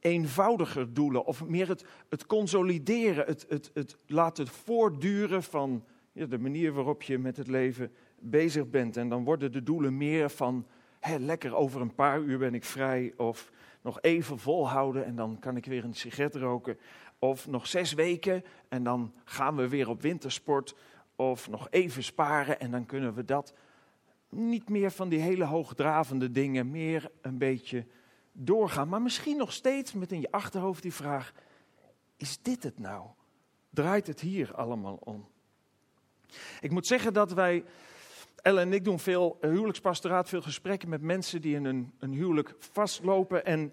eenvoudiger 0.00 0.94
doelen. 0.94 1.24
Of 1.24 1.44
meer 1.44 1.68
het, 1.68 1.84
het 2.08 2.26
consolideren, 2.26 3.26
het, 3.26 3.46
het, 3.48 3.70
het 3.74 3.96
laten 4.06 4.46
voortduren 4.46 5.42
van 5.42 5.84
ja, 6.12 6.26
de 6.26 6.38
manier 6.38 6.72
waarop 6.72 7.02
je 7.02 7.18
met 7.18 7.36
het 7.36 7.46
leven 7.46 7.92
bezig 8.18 8.70
bent. 8.70 8.96
En 8.96 9.08
dan 9.08 9.24
worden 9.24 9.52
de 9.52 9.62
doelen 9.62 9.96
meer 9.96 10.30
van, 10.30 10.66
hé, 11.00 11.16
lekker 11.16 11.54
over 11.54 11.80
een 11.80 11.94
paar 11.94 12.20
uur 12.20 12.38
ben 12.38 12.54
ik 12.54 12.64
vrij. 12.64 13.12
Of 13.16 13.50
nog 13.82 14.00
even 14.00 14.38
volhouden 14.38 15.04
en 15.04 15.16
dan 15.16 15.38
kan 15.38 15.56
ik 15.56 15.64
weer 15.64 15.84
een 15.84 15.94
sigaret 15.94 16.34
roken. 16.34 16.78
Of 17.18 17.46
nog 17.46 17.66
zes 17.66 17.92
weken 17.92 18.44
en 18.68 18.82
dan 18.82 19.12
gaan 19.24 19.56
we 19.56 19.68
weer 19.68 19.88
op 19.88 20.02
wintersport. 20.02 20.74
Of 21.16 21.48
nog 21.48 21.66
even 21.70 22.02
sparen 22.02 22.60
en 22.60 22.70
dan 22.70 22.86
kunnen 22.86 23.14
we 23.14 23.24
dat. 23.24 23.54
Niet 24.28 24.68
meer 24.68 24.90
van 24.90 25.08
die 25.08 25.20
hele 25.20 25.44
hoogdravende 25.44 26.30
dingen, 26.30 26.70
meer 26.70 27.10
een 27.20 27.38
beetje 27.38 27.86
doorgaan. 28.32 28.88
Maar 28.88 29.02
misschien 29.02 29.36
nog 29.36 29.52
steeds 29.52 29.92
met 29.92 30.12
in 30.12 30.20
je 30.20 30.30
achterhoofd 30.30 30.82
die 30.82 30.94
vraag: 30.94 31.32
is 32.16 32.38
dit 32.42 32.62
het 32.62 32.78
nou? 32.78 33.06
Draait 33.70 34.06
het 34.06 34.20
hier 34.20 34.54
allemaal 34.54 34.98
om? 35.04 35.28
Ik 36.60 36.70
moet 36.70 36.86
zeggen 36.86 37.12
dat 37.12 37.32
wij, 37.32 37.64
Ellen 38.42 38.62
en 38.62 38.72
ik 38.72 38.84
doen 38.84 38.98
veel 38.98 39.38
huwelijkspastoraat, 39.40 40.28
veel 40.28 40.42
gesprekken 40.42 40.88
met 40.88 41.00
mensen 41.00 41.40
die 41.40 41.54
in 41.54 41.64
een, 41.64 41.92
een 41.98 42.12
huwelijk 42.12 42.54
vastlopen. 42.58 43.44
En 43.44 43.72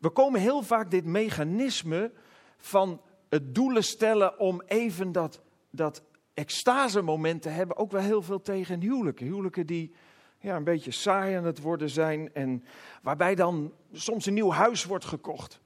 we 0.00 0.10
komen 0.10 0.40
heel 0.40 0.62
vaak 0.62 0.90
dit 0.90 1.04
mechanisme 1.04 2.12
van 2.58 3.00
het 3.28 3.54
doelen 3.54 3.84
stellen 3.84 4.38
om 4.38 4.62
even 4.66 5.12
dat, 5.12 5.40
dat 5.70 6.02
extase 6.34 7.02
momenten 7.02 7.54
hebben 7.54 7.76
ook 7.76 7.90
wel 7.90 8.02
heel 8.02 8.22
veel 8.22 8.40
tegen 8.40 8.80
huwelijken. 8.80 9.26
Huwelijken 9.26 9.66
die 9.66 9.94
ja, 10.38 10.56
een 10.56 10.64
beetje 10.64 10.90
saai 10.90 11.36
aan 11.36 11.44
het 11.44 11.60
worden 11.60 11.90
zijn 11.90 12.34
en 12.34 12.64
waarbij 13.02 13.34
dan 13.34 13.72
soms 13.92 14.26
een 14.26 14.34
nieuw 14.34 14.50
huis 14.50 14.84
wordt 14.84 15.04
gekocht. 15.04 15.60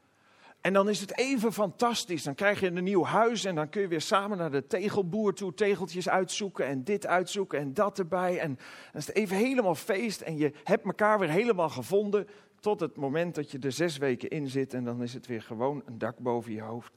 En 0.61 0.73
dan 0.73 0.89
is 0.89 1.01
het 1.01 1.19
even 1.19 1.53
fantastisch. 1.53 2.23
Dan 2.23 2.35
krijg 2.35 2.61
je 2.61 2.67
een 2.67 2.85
nieuw 2.85 3.05
huis 3.05 3.45
en 3.45 3.55
dan 3.55 3.69
kun 3.69 3.81
je 3.81 3.89
weer 3.89 4.01
samen 4.01 4.39
naar 4.39 4.51
de 4.51 4.67
tegelboer 4.67 5.35
toe 5.35 5.55
tegeltjes 5.55 6.09
uitzoeken 6.09 6.67
en 6.67 6.85
dit 6.85 7.07
uitzoeken 7.07 7.59
en 7.59 7.75
dat 7.75 7.99
erbij. 7.99 8.39
En 8.39 8.55
dan 8.93 9.01
is 9.01 9.07
het 9.07 9.17
even 9.17 9.37
helemaal 9.37 9.75
feest 9.75 10.21
en 10.21 10.37
je 10.37 10.53
hebt 10.65 10.85
elkaar 10.85 11.19
weer 11.19 11.31
helemaal 11.31 11.69
gevonden 11.69 12.29
tot 12.61 12.81
het 12.81 12.97
moment 12.97 13.35
dat 13.35 13.51
je 13.51 13.59
er 13.59 13.73
zes 13.73 13.97
weken 13.97 14.29
in 14.29 14.49
zit 14.49 14.75
en 14.75 14.85
dan 14.85 15.03
is 15.03 15.15
het 15.15 15.27
weer 15.27 15.43
gewoon 15.43 15.83
een 15.85 15.99
dak 15.99 16.19
boven 16.19 16.53
je 16.53 16.63
hoofd. 16.63 16.93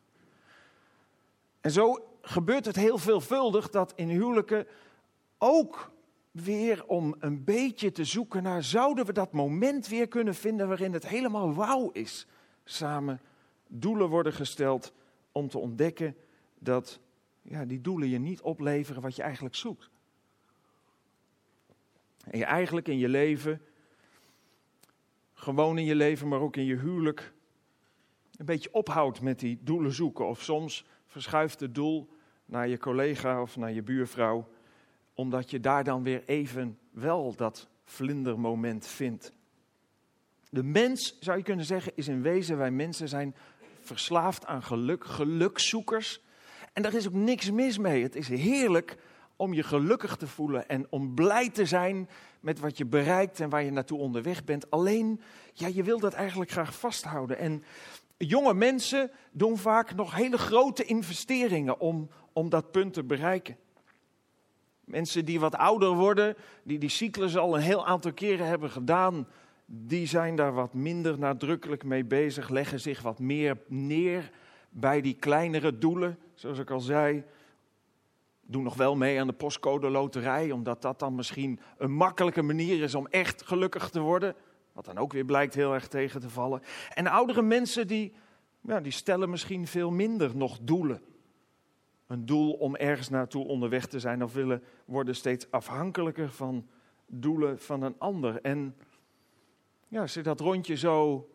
En 1.62 1.72
zo 1.72 2.11
gebeurt 2.22 2.66
het 2.66 2.76
heel 2.76 2.98
veelvuldig 2.98 3.70
dat 3.70 3.94
in 3.96 4.10
huwelijken 4.10 4.68
ook 5.38 5.92
weer 6.32 6.86
om 6.86 7.16
een 7.20 7.44
beetje 7.44 7.92
te 7.92 8.06
zoeken 8.06 8.44
naar, 8.44 8.64
zouden 8.64 9.06
we 9.06 9.14
dat 9.14 9.32
moment 9.32 9.88
weer 9.88 10.08
kunnen 10.08 10.36
vinden 10.36 10.68
waarin 10.68 10.94
het 10.94 11.08
helemaal 11.08 11.54
wauw 11.54 11.90
is. 11.90 12.28
Samen 12.64 13.22
doelen 13.68 14.10
worden 14.10 14.34
gesteld 14.34 14.94
om 15.32 15.48
te 15.48 15.58
ontdekken 15.58 16.16
dat 16.60 17.00
ja, 17.42 17.66
die 17.66 17.82
doelen 17.82 18.10
je 18.10 18.20
niet 18.20 18.42
opleveren 18.42 19.02
wat 19.02 19.16
je 19.16 19.22
eigenlijk 19.22 19.56
zoekt. 19.56 19.90
En 22.24 22.38
je 22.38 22.46
eigenlijk 22.46 22.88
in 22.88 22.98
je 22.98 23.10
leven, 23.10 23.62
gewoon 25.34 25.78
in 25.78 25.86
je 25.86 25.96
leven, 25.96 26.28
maar 26.28 26.40
ook 26.40 26.56
in 26.56 26.66
je 26.66 26.78
huwelijk, 26.78 27.34
een 28.36 28.46
beetje 28.46 28.74
ophoudt 28.74 29.22
met 29.22 29.40
die 29.40 29.60
doelen 29.62 29.92
zoeken. 29.92 30.28
Of 30.28 30.42
soms 30.42 30.86
verschuift 31.08 31.60
het 31.60 31.76
doel 31.76 32.10
naar 32.52 32.68
je 32.68 32.78
collega 32.78 33.42
of 33.42 33.58
naar 33.58 33.72
je 33.72 33.82
buurvrouw, 33.82 34.48
omdat 35.14 35.50
je 35.50 35.60
daar 35.60 35.84
dan 35.84 36.04
weer 36.04 36.24
even 36.26 36.78
wel 36.92 37.36
dat 37.36 37.68
vlindermoment 37.86 38.88
vindt. 38.88 39.34
De 40.50 40.64
mens, 40.64 41.18
zou 41.20 41.38
je 41.38 41.44
kunnen 41.44 41.66
zeggen, 41.66 41.92
is 41.96 42.08
in 42.08 42.22
wezen, 42.22 42.58
wij 42.58 42.72
mensen 42.72 43.08
zijn 43.08 43.36
verslaafd 43.80 44.46
aan 44.46 44.64
geluk, 44.64 45.06
gelukzoekers. 45.06 46.22
En 46.74 46.82
daar 46.82 46.94
is 46.94 47.08
ook 47.08 47.14
niks 47.14 47.52
mis 47.52 47.78
mee. 47.78 48.04
Het 48.04 48.16
is 48.16 48.28
heerlijk 48.28 48.98
om 49.36 49.54
je 49.54 49.64
gelukkig 49.64 50.16
te 50.16 50.28
voelen 50.28 50.68
en 50.70 50.88
om 50.90 51.14
blij 51.14 51.50
te 51.50 51.66
zijn 51.66 52.10
met 52.40 52.60
wat 52.60 52.78
je 52.78 52.86
bereikt 52.86 53.40
en 53.40 53.50
waar 53.50 53.64
je 53.64 53.72
naartoe 53.72 54.00
onderweg 54.00 54.44
bent. 54.44 54.72
Alleen, 54.72 55.22
ja, 55.54 55.68
je 55.68 55.84
wil 55.84 56.00
dat 56.00 56.14
eigenlijk 56.14 56.52
graag 56.52 56.76
vasthouden. 56.76 57.38
En 57.38 57.64
jonge 58.28 58.54
mensen 58.54 59.12
doen 59.32 59.58
vaak 59.58 59.96
nog 59.96 60.16
hele 60.16 60.38
grote 60.38 60.84
investeringen 60.84 61.80
om, 61.80 62.10
om 62.34 62.50
dat 62.50 62.72
punt 62.72 62.94
te 62.94 63.04
bereiken. 63.04 63.58
Mensen 64.84 65.26
die 65.26 65.40
wat 65.40 65.56
ouder 65.56 65.94
worden, 65.94 66.36
die 66.64 66.80
die 66.80 66.90
cyclus 66.90 67.38
al 67.38 67.56
een 67.56 67.62
heel 67.62 67.86
aantal 67.86 68.14
keren 68.14 68.48
hebben 68.48 68.70
gedaan, 68.70 69.28
die 69.66 70.08
zijn 70.08 70.36
daar 70.36 70.54
wat 70.54 70.74
minder 70.74 71.20
nadrukkelijk 71.20 71.84
mee 71.84 72.04
bezig, 72.04 72.50
leggen 72.50 72.80
zich 72.80 73.02
wat 73.02 73.20
meer 73.20 73.58
neer 73.68 74.32
bij 74.70 75.02
die 75.02 75.14
kleinere 75.14 75.78
doelen, 75.78 76.20
zoals 76.34 76.60
ik 76.60 76.70
al 76.70 76.80
zei. 76.80 77.24
Doen 78.42 78.64
nog 78.64 78.76
wel 78.76 78.96
mee 78.96 79.20
aan 79.20 79.28
de 79.28 79.34
postcode 79.34 79.90
loterij, 79.90 80.52
omdat 80.52 80.82
dat 80.82 81.00
dan 81.00 81.16
misschien 81.16 81.60
een 81.78 81.92
makkelijke 81.92 82.42
manier 82.42 82.82
is 82.82 82.96
om 82.96 83.08
echt 83.08 83.42
gelukkig 83.42 83.90
te 83.90 84.00
worden. 84.00 84.36
Wat 84.74 84.86
dan 84.86 84.98
ook 84.98 85.14
weer 85.14 85.26
blijkt 85.26 85.54
heel 85.54 85.74
erg 85.74 85.88
tegen 85.88 86.22
te 86.22 86.30
vallen. 86.30 86.62
En 86.94 87.08
oudere 87.08 87.42
mensen 87.42 87.88
die, 87.88 88.14
ja, 88.62 88.80
die 88.80 88.92
stellen 88.92 89.30
misschien 89.30 89.68
veel 89.68 89.92
minder 89.92 90.36
nog 90.36 90.58
doelen. 90.62 91.02
Een 92.12 92.26
doel 92.26 92.54
om 92.54 92.76
ergens 92.76 93.10
naartoe 93.10 93.46
onderweg 93.46 93.88
te 93.88 94.00
zijn 94.00 94.24
of 94.24 94.34
willen 94.34 94.64
worden 94.86 95.16
steeds 95.16 95.52
afhankelijker 95.52 96.32
van 96.32 96.68
doelen 97.06 97.60
van 97.60 97.82
een 97.82 97.96
ander. 97.98 98.42
En 98.42 98.76
ja, 99.88 100.02
als 100.02 100.14
je 100.14 100.22
dat 100.22 100.40
rondje 100.40 100.76
zo 100.76 101.30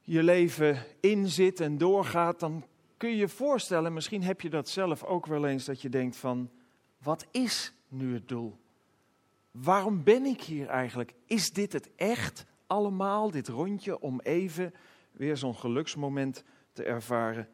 je 0.00 0.22
leven 0.22 0.84
inzit 1.00 1.60
en 1.60 1.78
doorgaat, 1.78 2.40
dan 2.40 2.64
kun 2.96 3.10
je 3.10 3.16
je 3.16 3.28
voorstellen, 3.28 3.92
misschien 3.92 4.22
heb 4.22 4.40
je 4.40 4.50
dat 4.50 4.68
zelf 4.68 5.04
ook 5.04 5.26
wel 5.26 5.46
eens, 5.46 5.64
dat 5.64 5.82
je 5.82 5.88
denkt 5.88 6.16
van, 6.16 6.50
wat 7.02 7.26
is 7.30 7.74
nu 7.88 8.14
het 8.14 8.28
doel? 8.28 8.58
Waarom 9.50 10.04
ben 10.04 10.24
ik 10.24 10.42
hier 10.42 10.68
eigenlijk? 10.68 11.14
Is 11.26 11.50
dit 11.50 11.72
het 11.72 11.90
echt 11.96 12.46
allemaal, 12.66 13.30
dit 13.30 13.48
rondje, 13.48 14.00
om 14.00 14.20
even 14.20 14.74
weer 15.12 15.36
zo'n 15.36 15.56
geluksmoment 15.56 16.44
te 16.72 16.82
ervaren? 16.82 17.48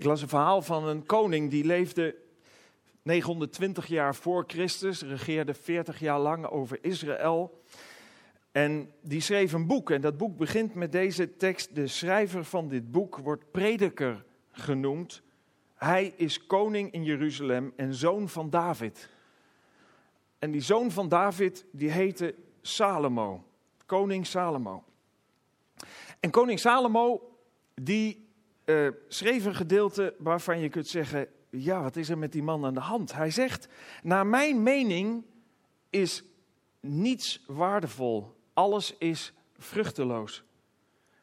Ik 0.00 0.06
las 0.06 0.22
een 0.22 0.28
verhaal 0.28 0.62
van 0.62 0.88
een 0.88 1.06
koning 1.06 1.50
die 1.50 1.64
leefde 1.64 2.16
920 3.02 3.86
jaar 3.86 4.14
voor 4.14 4.44
Christus, 4.46 5.02
regeerde 5.02 5.54
40 5.54 5.98
jaar 5.98 6.18
lang 6.18 6.46
over 6.46 6.78
Israël. 6.82 7.62
En 8.52 8.92
die 9.00 9.20
schreef 9.20 9.52
een 9.52 9.66
boek 9.66 9.90
en 9.90 10.00
dat 10.00 10.16
boek 10.16 10.36
begint 10.36 10.74
met 10.74 10.92
deze 10.92 11.36
tekst. 11.36 11.74
De 11.74 11.86
schrijver 11.86 12.44
van 12.44 12.68
dit 12.68 12.90
boek 12.90 13.16
wordt 13.16 13.50
prediker 13.50 14.24
genoemd. 14.50 15.22
Hij 15.74 16.12
is 16.16 16.46
koning 16.46 16.92
in 16.92 17.04
Jeruzalem 17.04 17.72
en 17.76 17.94
zoon 17.94 18.28
van 18.28 18.50
David. 18.50 19.08
En 20.38 20.50
die 20.50 20.60
zoon 20.60 20.90
van 20.90 21.08
David, 21.08 21.64
die 21.70 21.90
heette 21.90 22.34
Salomo. 22.60 23.44
Koning 23.86 24.26
Salomo. 24.26 24.84
En 26.20 26.30
koning 26.30 26.58
Salomo, 26.58 27.32
die 27.74 28.28
uh, 28.70 28.92
schreef 29.08 29.44
een 29.44 29.54
gedeelte 29.54 30.14
waarvan 30.18 30.58
je 30.60 30.68
kunt 30.68 30.88
zeggen, 30.88 31.28
ja, 31.50 31.82
wat 31.82 31.96
is 31.96 32.08
er 32.08 32.18
met 32.18 32.32
die 32.32 32.42
man 32.42 32.64
aan 32.64 32.74
de 32.74 32.80
hand? 32.80 33.12
Hij 33.12 33.30
zegt, 33.30 33.68
naar 34.02 34.26
mijn 34.26 34.62
mening 34.62 35.24
is 35.90 36.24
niets 36.80 37.44
waardevol, 37.46 38.36
alles 38.52 38.96
is 38.98 39.32
vruchteloos. 39.58 40.44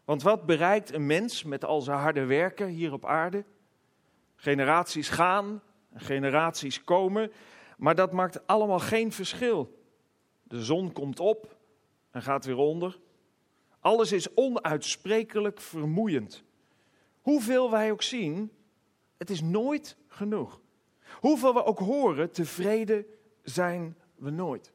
Want 0.06 0.22
wat 0.22 0.46
bereikt 0.46 0.94
een 0.94 1.06
mens 1.06 1.44
met 1.44 1.66
al 1.66 1.82
zijn 1.82 2.00
harde 2.00 2.26
werken 2.26 2.68
hier 2.68 2.94
op 2.94 3.06
aarde? 3.06 3.44
Generaties 4.36 5.10
gaan, 5.10 5.62
generaties 5.94 6.84
komen, 6.84 7.32
maar 7.78 7.96
dat 7.96 8.12
maakt 8.12 8.48
allemaal 8.48 8.80
geen 8.80 9.12
verschil. 9.12 9.84
De 10.44 10.64
zon 10.64 10.92
komt 10.92 11.20
op 11.20 11.58
en 12.12 12.22
gaat 12.22 12.46
weer 12.46 12.58
onder. 12.58 13.00
Alles 13.80 14.12
is 14.12 14.34
onuitsprekelijk 14.34 15.62
vermoeiend. 15.62 16.44
Hoeveel 17.28 17.72
wij 17.72 17.92
ook 17.92 18.02
zien, 18.02 18.52
het 19.18 19.30
is 19.30 19.42
nooit 19.42 19.98
genoeg. 20.08 20.62
Hoeveel 21.20 21.54
we 21.54 21.64
ook 21.64 21.80
horen, 21.80 22.32
tevreden 22.32 23.06
zijn 23.44 23.98
we 24.16 24.30
nooit. 24.30 24.74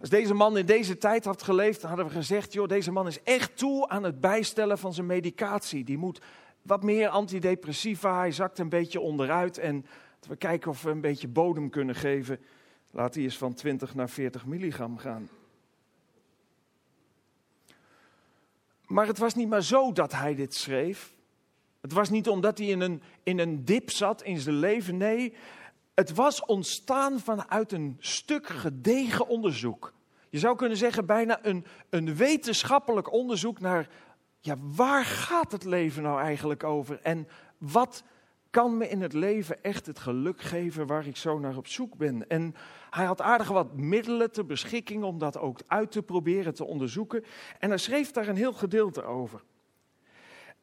Als 0.00 0.08
deze 0.08 0.34
man 0.34 0.58
in 0.58 0.66
deze 0.66 0.98
tijd 0.98 1.24
had 1.24 1.42
geleefd, 1.42 1.80
dan 1.80 1.88
hadden 1.88 2.08
we 2.08 2.12
gezegd: 2.12 2.52
joh, 2.52 2.68
deze 2.68 2.92
man 2.92 3.06
is 3.06 3.22
echt 3.22 3.56
toe 3.56 3.88
aan 3.88 4.02
het 4.02 4.20
bijstellen 4.20 4.78
van 4.78 4.94
zijn 4.94 5.06
medicatie. 5.06 5.84
Die 5.84 5.98
moet 5.98 6.20
wat 6.62 6.82
meer 6.82 7.08
antidepressiva, 7.08 8.18
hij 8.18 8.32
zakt 8.32 8.58
een 8.58 8.68
beetje 8.68 9.00
onderuit. 9.00 9.58
En 9.58 9.86
we 10.28 10.36
kijken 10.36 10.70
of 10.70 10.82
we 10.82 10.90
een 10.90 11.00
beetje 11.00 11.28
bodem 11.28 11.70
kunnen 11.70 11.94
geven. 11.94 12.40
Laat 12.90 13.12
die 13.12 13.24
eens 13.24 13.38
van 13.38 13.54
20 13.54 13.94
naar 13.94 14.10
40 14.10 14.46
milligram 14.46 14.98
gaan. 14.98 15.28
Maar 18.86 19.06
het 19.06 19.18
was 19.18 19.34
niet 19.34 19.48
maar 19.48 19.62
zo 19.62 19.92
dat 19.92 20.12
hij 20.12 20.34
dit 20.34 20.54
schreef. 20.54 21.14
Het 21.86 21.94
was 21.94 22.10
niet 22.10 22.28
omdat 22.28 22.58
hij 22.58 22.66
in 22.66 22.80
een, 22.80 23.02
in 23.22 23.38
een 23.38 23.64
dip 23.64 23.90
zat 23.90 24.22
in 24.22 24.38
zijn 24.38 24.58
leven. 24.58 24.96
Nee, 24.96 25.34
het 25.94 26.14
was 26.14 26.44
ontstaan 26.44 27.20
vanuit 27.20 27.72
een 27.72 27.96
stuk 27.98 28.46
gedegen 28.46 29.28
onderzoek. 29.28 29.92
Je 30.30 30.38
zou 30.38 30.56
kunnen 30.56 30.76
zeggen 30.76 31.06
bijna 31.06 31.38
een, 31.42 31.64
een 31.90 32.16
wetenschappelijk 32.16 33.12
onderzoek 33.12 33.60
naar 33.60 33.88
ja, 34.40 34.56
waar 34.58 35.04
gaat 35.04 35.52
het 35.52 35.64
leven 35.64 36.02
nou 36.02 36.20
eigenlijk 36.20 36.64
over? 36.64 37.00
En 37.02 37.28
wat 37.58 38.04
kan 38.50 38.76
me 38.76 38.88
in 38.88 39.02
het 39.02 39.12
leven 39.12 39.62
echt 39.62 39.86
het 39.86 39.98
geluk 39.98 40.40
geven 40.40 40.86
waar 40.86 41.06
ik 41.06 41.16
zo 41.16 41.38
naar 41.38 41.56
op 41.56 41.66
zoek 41.66 41.96
ben? 41.96 42.28
En 42.28 42.54
hij 42.90 43.04
had 43.04 43.20
aardig 43.20 43.48
wat 43.48 43.76
middelen 43.76 44.32
ter 44.32 44.46
beschikking 44.46 45.04
om 45.04 45.18
dat 45.18 45.38
ook 45.38 45.60
uit 45.66 45.90
te 45.90 46.02
proberen 46.02 46.54
te 46.54 46.64
onderzoeken. 46.64 47.24
En 47.58 47.68
hij 47.68 47.78
schreef 47.78 48.10
daar 48.10 48.28
een 48.28 48.36
heel 48.36 48.52
gedeelte 48.52 49.02
over. 49.02 49.42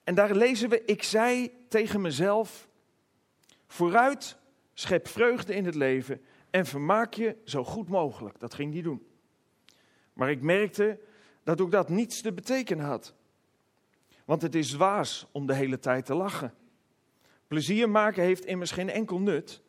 En 0.03 0.15
daar 0.15 0.35
lezen 0.35 0.69
we, 0.69 0.83
ik 0.85 1.03
zei 1.03 1.51
tegen 1.67 2.01
mezelf, 2.01 2.69
vooruit, 3.67 4.37
schep 4.73 5.07
vreugde 5.07 5.55
in 5.55 5.65
het 5.65 5.75
leven 5.75 6.21
en 6.49 6.65
vermaak 6.65 7.13
je 7.13 7.35
zo 7.45 7.63
goed 7.63 7.89
mogelijk. 7.89 8.39
Dat 8.39 8.53
ging 8.53 8.73
hij 8.73 8.81
doen. 8.81 9.07
Maar 10.13 10.31
ik 10.31 10.41
merkte 10.41 10.99
dat 11.43 11.61
ook 11.61 11.71
dat 11.71 11.89
niets 11.89 12.21
te 12.21 12.33
betekenen 12.33 12.85
had. 12.85 13.13
Want 14.25 14.41
het 14.41 14.55
is 14.55 14.69
dwaas 14.69 15.27
om 15.31 15.45
de 15.45 15.55
hele 15.55 15.79
tijd 15.79 16.05
te 16.05 16.13
lachen. 16.13 16.53
Plezier 17.47 17.89
maken 17.89 18.23
heeft 18.23 18.45
immers 18.45 18.71
geen 18.71 18.89
enkel 18.89 19.19
nut. 19.19 19.61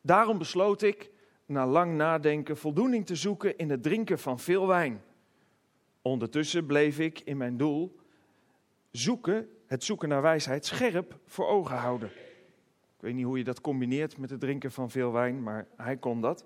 Daarom 0.00 0.38
besloot 0.38 0.82
ik, 0.82 1.10
na 1.46 1.66
lang 1.66 1.96
nadenken, 1.96 2.56
voldoening 2.56 3.06
te 3.06 3.16
zoeken 3.16 3.56
in 3.56 3.70
het 3.70 3.82
drinken 3.82 4.18
van 4.18 4.38
veel 4.38 4.66
wijn. 4.66 5.02
Ondertussen 6.02 6.66
bleef 6.66 6.98
ik 6.98 7.20
in 7.20 7.36
mijn 7.36 7.56
doel 7.56 8.00
zoeken 8.90 9.48
het 9.68 9.84
zoeken 9.84 10.08
naar 10.08 10.22
wijsheid 10.22 10.66
scherp 10.66 11.18
voor 11.26 11.46
ogen 11.46 11.76
houden. 11.76 12.08
Ik 12.96 13.04
weet 13.04 13.14
niet 13.14 13.24
hoe 13.24 13.38
je 13.38 13.44
dat 13.44 13.60
combineert 13.60 14.18
met 14.18 14.30
het 14.30 14.40
drinken 14.40 14.72
van 14.72 14.90
veel 14.90 15.12
wijn, 15.12 15.42
maar 15.42 15.66
hij 15.76 15.96
kon 15.96 16.20
dat. 16.20 16.44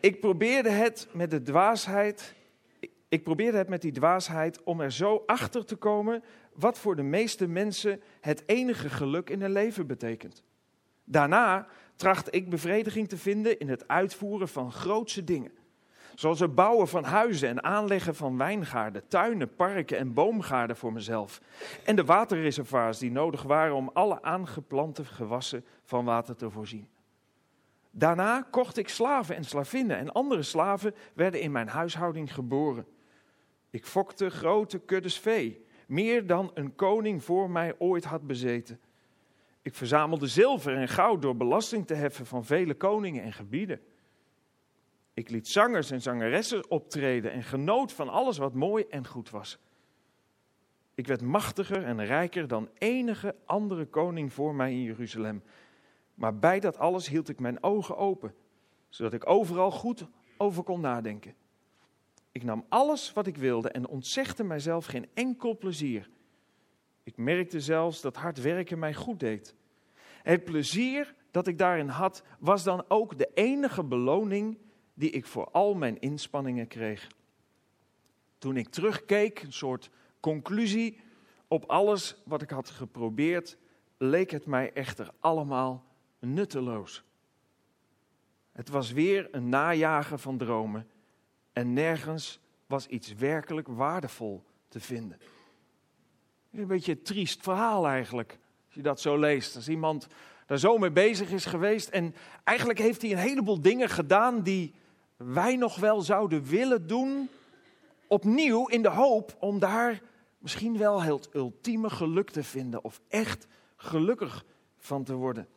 Ik 0.00 0.20
probeerde 0.20 0.70
het 0.70 1.08
met 1.12 1.30
de 1.30 1.42
dwaasheid. 1.42 2.34
Ik 3.08 3.22
probeerde 3.22 3.58
het 3.58 3.68
met 3.68 3.82
die 3.82 3.92
dwaasheid 3.92 4.62
om 4.62 4.80
er 4.80 4.92
zo 4.92 5.22
achter 5.26 5.64
te 5.64 5.76
komen 5.76 6.22
wat 6.54 6.78
voor 6.78 6.96
de 6.96 7.02
meeste 7.02 7.48
mensen 7.48 8.02
het 8.20 8.42
enige 8.46 8.88
geluk 8.88 9.30
in 9.30 9.40
hun 9.40 9.52
leven 9.52 9.86
betekent. 9.86 10.44
Daarna 11.04 11.66
tracht 11.96 12.34
ik 12.34 12.50
bevrediging 12.50 13.08
te 13.08 13.16
vinden 13.16 13.58
in 13.58 13.68
het 13.68 13.88
uitvoeren 13.88 14.48
van 14.48 14.72
grootse 14.72 15.24
dingen. 15.24 15.52
Zoals 16.14 16.40
het 16.40 16.54
bouwen 16.54 16.88
van 16.88 17.04
huizen 17.04 17.48
en 17.48 17.64
aanleggen 17.64 18.14
van 18.14 18.36
wijngaarden, 18.36 19.08
tuinen, 19.08 19.54
parken 19.54 19.98
en 19.98 20.12
boomgaarden 20.12 20.76
voor 20.76 20.92
mezelf. 20.92 21.40
En 21.84 21.96
de 21.96 22.04
waterreservoirs 22.04 22.98
die 22.98 23.10
nodig 23.10 23.42
waren 23.42 23.74
om 23.74 23.90
alle 23.92 24.22
aangeplante 24.22 25.04
gewassen 25.04 25.64
van 25.84 26.04
water 26.04 26.36
te 26.36 26.50
voorzien. 26.50 26.88
Daarna 27.90 28.46
kocht 28.50 28.76
ik 28.76 28.88
slaven 28.88 29.36
en 29.36 29.44
slavinnen 29.44 29.96
en 29.96 30.12
andere 30.12 30.42
slaven 30.42 30.94
werden 31.14 31.40
in 31.40 31.52
mijn 31.52 31.68
huishouding 31.68 32.34
geboren. 32.34 32.86
Ik 33.70 33.86
fokte 33.86 34.30
grote 34.30 34.78
kuddes 34.78 35.18
vee, 35.18 35.64
meer 35.86 36.26
dan 36.26 36.50
een 36.54 36.74
koning 36.74 37.24
voor 37.24 37.50
mij 37.50 37.74
ooit 37.78 38.04
had 38.04 38.26
bezeten. 38.26 38.80
Ik 39.62 39.74
verzamelde 39.74 40.26
zilver 40.26 40.76
en 40.76 40.88
goud 40.88 41.22
door 41.22 41.36
belasting 41.36 41.86
te 41.86 41.94
heffen 41.94 42.26
van 42.26 42.44
vele 42.44 42.74
koningen 42.74 43.22
en 43.22 43.32
gebieden. 43.32 43.80
Ik 45.14 45.30
liet 45.30 45.48
zangers 45.48 45.90
en 45.90 46.02
zangeressen 46.02 46.70
optreden 46.70 47.32
en 47.32 47.42
genoot 47.42 47.92
van 47.92 48.08
alles 48.08 48.38
wat 48.38 48.54
mooi 48.54 48.84
en 48.88 49.06
goed 49.06 49.30
was. 49.30 49.58
Ik 50.94 51.06
werd 51.06 51.22
machtiger 51.22 51.84
en 51.84 52.04
rijker 52.04 52.48
dan 52.48 52.68
enige 52.78 53.36
andere 53.44 53.86
koning 53.86 54.32
voor 54.32 54.54
mij 54.54 54.72
in 54.72 54.82
Jeruzalem. 54.82 55.42
Maar 56.14 56.38
bij 56.38 56.60
dat 56.60 56.78
alles 56.78 57.08
hield 57.08 57.28
ik 57.28 57.40
mijn 57.40 57.62
ogen 57.62 57.96
open, 57.96 58.34
zodat 58.88 59.12
ik 59.12 59.28
overal 59.28 59.70
goed 59.70 60.06
over 60.36 60.62
kon 60.62 60.80
nadenken. 60.80 61.34
Ik 62.32 62.42
nam 62.44 62.64
alles 62.68 63.12
wat 63.12 63.26
ik 63.26 63.36
wilde 63.36 63.68
en 63.68 63.88
ontzegde 63.88 64.44
mijzelf 64.44 64.86
geen 64.86 65.08
enkel 65.14 65.56
plezier. 65.56 66.10
Ik 67.02 67.16
merkte 67.16 67.60
zelfs 67.60 68.00
dat 68.00 68.16
hard 68.16 68.40
werken 68.40 68.78
mij 68.78 68.94
goed 68.94 69.20
deed. 69.20 69.54
Het 70.22 70.44
plezier 70.44 71.14
dat 71.30 71.46
ik 71.46 71.58
daarin 71.58 71.88
had, 71.88 72.22
was 72.38 72.62
dan 72.62 72.84
ook 72.88 73.18
de 73.18 73.30
enige 73.34 73.84
beloning 73.84 74.58
die 74.94 75.10
ik 75.10 75.26
voor 75.26 75.50
al 75.50 75.74
mijn 75.74 76.00
inspanningen 76.00 76.66
kreeg. 76.66 77.06
Toen 78.38 78.56
ik 78.56 78.68
terugkeek, 78.68 79.42
een 79.42 79.52
soort 79.52 79.90
conclusie 80.20 81.00
op 81.48 81.64
alles 81.64 82.16
wat 82.24 82.42
ik 82.42 82.50
had 82.50 82.70
geprobeerd, 82.70 83.56
leek 83.96 84.30
het 84.30 84.46
mij 84.46 84.72
echter 84.72 85.10
allemaal 85.20 85.84
nutteloos. 86.18 87.04
Het 88.52 88.68
was 88.68 88.92
weer 88.92 89.28
een 89.30 89.48
najagen 89.48 90.18
van 90.18 90.38
dromen 90.38 90.88
En 91.52 91.72
nergens 91.72 92.40
was 92.66 92.86
iets 92.86 93.14
werkelijk 93.14 93.68
waardevol 93.68 94.44
te 94.68 94.80
vinden. 94.80 95.18
Een 96.52 96.66
beetje 96.66 96.92
een 96.92 97.02
triest 97.02 97.42
verhaal 97.42 97.86
eigenlijk, 97.86 98.38
als 98.66 98.74
je 98.74 98.82
dat 98.82 99.00
zo 99.00 99.18
leest. 99.18 99.56
Als 99.56 99.68
iemand 99.68 100.06
daar 100.46 100.58
zo 100.58 100.78
mee 100.78 100.90
bezig 100.90 101.30
is 101.30 101.44
geweest 101.44 101.88
en 101.88 102.14
eigenlijk 102.44 102.78
heeft 102.78 103.02
hij 103.02 103.10
een 103.10 103.18
heleboel 103.18 103.60
dingen 103.60 103.88
gedaan 103.88 104.42
die 104.42 104.74
wij 105.16 105.56
nog 105.56 105.76
wel 105.76 106.00
zouden 106.00 106.44
willen 106.44 106.86
doen, 106.86 107.28
opnieuw 108.06 108.66
in 108.66 108.82
de 108.82 108.88
hoop 108.88 109.36
om 109.38 109.58
daar 109.58 110.02
misschien 110.38 110.78
wel 110.78 111.02
het 111.02 111.28
ultieme 111.34 111.90
geluk 111.90 112.30
te 112.30 112.42
vinden 112.42 112.84
of 112.84 113.00
echt 113.08 113.46
gelukkig 113.76 114.44
van 114.78 115.04
te 115.04 115.14
worden. 115.14 115.48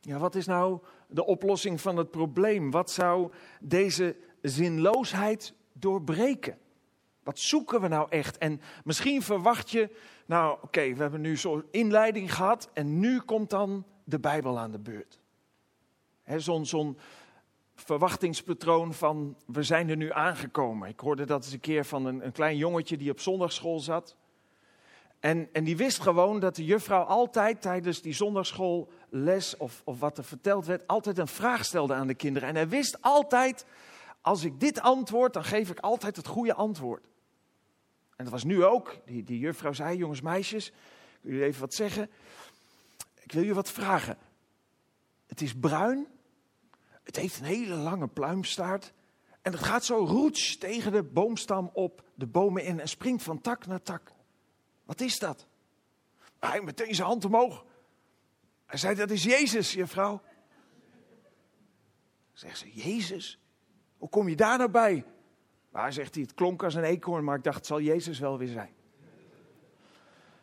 Ja, 0.00 0.18
wat 0.18 0.34
is 0.34 0.46
nou 0.46 0.80
de 1.08 1.24
oplossing 1.24 1.80
van 1.80 1.96
het 1.96 2.10
probleem? 2.10 2.70
Wat 2.70 2.90
zou 2.90 3.32
deze 3.60 4.16
zinloosheid 4.42 5.54
doorbreken? 5.72 6.58
Wat 7.22 7.38
zoeken 7.38 7.80
we 7.80 7.88
nou 7.88 8.06
echt? 8.10 8.38
En 8.38 8.60
misschien 8.84 9.22
verwacht 9.22 9.70
je, 9.70 9.90
nou 10.26 10.58
oké, 10.62 10.94
we 10.94 11.02
hebben 11.02 11.20
nu 11.20 11.36
zo'n 11.36 11.64
inleiding 11.70 12.34
gehad 12.34 12.70
en 12.72 12.98
nu 12.98 13.20
komt 13.20 13.50
dan 13.50 13.84
de 14.04 14.20
Bijbel 14.20 14.58
aan 14.58 14.70
de 14.70 14.78
beurt. 14.78 15.20
Zo'n 16.36 16.66
zo 16.66 16.94
verwachtingspatroon 17.74 18.94
van 18.94 19.36
we 19.46 19.62
zijn 19.62 19.88
er 19.88 19.96
nu 19.96 20.12
aangekomen. 20.12 20.88
Ik 20.88 21.00
hoorde 21.00 21.24
dat 21.24 21.44
eens 21.44 21.52
een 21.52 21.60
keer 21.60 21.84
van 21.84 22.06
een, 22.06 22.24
een 22.24 22.32
klein 22.32 22.56
jongetje 22.56 22.96
die 22.96 23.10
op 23.10 23.20
zondagschool 23.20 23.80
zat. 23.80 24.16
En, 25.20 25.48
en 25.52 25.64
die 25.64 25.76
wist 25.76 26.00
gewoon 26.00 26.40
dat 26.40 26.56
de 26.56 26.64
juffrouw 26.64 27.02
altijd 27.02 27.62
tijdens 27.62 28.02
die 28.02 28.12
zondagsschoolles 28.12 29.56
of, 29.56 29.82
of 29.84 30.00
wat 30.00 30.18
er 30.18 30.24
verteld 30.24 30.66
werd, 30.66 30.86
altijd 30.86 31.18
een 31.18 31.28
vraag 31.28 31.64
stelde 31.64 31.94
aan 31.94 32.06
de 32.06 32.14
kinderen. 32.14 32.48
En 32.48 32.54
hij 32.54 32.68
wist 32.68 32.98
altijd, 33.00 33.66
als 34.20 34.44
ik 34.44 34.60
dit 34.60 34.80
antwoord, 34.80 35.32
dan 35.32 35.44
geef 35.44 35.70
ik 35.70 35.78
altijd 35.78 36.16
het 36.16 36.26
goede 36.26 36.54
antwoord. 36.54 37.04
En 38.16 38.24
dat 38.24 38.32
was 38.32 38.44
nu 38.44 38.64
ook. 38.64 38.98
Die, 39.04 39.22
die 39.22 39.38
juffrouw 39.38 39.72
zei, 39.72 39.96
jongens, 39.96 40.20
meisjes, 40.20 40.68
ik 40.68 40.74
wil 41.20 41.32
jullie 41.32 41.46
even 41.46 41.60
wat 41.60 41.74
zeggen. 41.74 42.10
Ik 43.22 43.32
wil 43.32 43.40
jullie 43.40 43.54
wat 43.54 43.70
vragen. 43.70 44.18
Het 45.26 45.40
is 45.40 45.54
bruin, 45.54 46.06
het 47.06 47.16
heeft 47.16 47.38
een 47.38 47.44
hele 47.44 47.74
lange 47.74 48.08
pluimstaart. 48.08 48.92
En 49.42 49.52
het 49.52 49.60
gaat 49.60 49.84
zo 49.84 49.96
roets 49.96 50.58
tegen 50.58 50.92
de 50.92 51.02
boomstam 51.02 51.70
op, 51.72 52.02
de 52.14 52.26
bomen 52.26 52.64
in 52.64 52.80
en 52.80 52.88
springt 52.88 53.22
van 53.22 53.40
tak 53.40 53.66
naar 53.66 53.82
tak. 53.82 54.12
Wat 54.84 55.00
is 55.00 55.18
dat? 55.18 55.46
Hij 56.38 56.60
meteen 56.60 56.94
zijn 56.94 57.08
hand 57.08 57.24
omhoog. 57.24 57.64
Hij 58.66 58.78
zei, 58.78 58.94
dat 58.94 59.10
is 59.10 59.22
Jezus, 59.22 59.72
juffrouw. 59.72 60.22
Zegt 62.32 62.58
ze, 62.58 62.72
Jezus? 62.72 63.38
Hoe 63.98 64.08
kom 64.08 64.28
je 64.28 64.36
daar 64.36 64.58
nou 64.58 64.70
bij? 64.70 65.04
Maar 65.70 65.92
zegt 65.92 66.14
hij, 66.14 66.22
het 66.22 66.34
klonk 66.34 66.62
als 66.62 66.74
een 66.74 66.84
eekhoorn, 66.84 67.24
maar 67.24 67.36
ik 67.36 67.44
dacht, 67.44 67.56
het 67.56 67.66
zal 67.66 67.80
Jezus 67.80 68.18
wel 68.18 68.38
weer 68.38 68.48
zijn. 68.48 68.74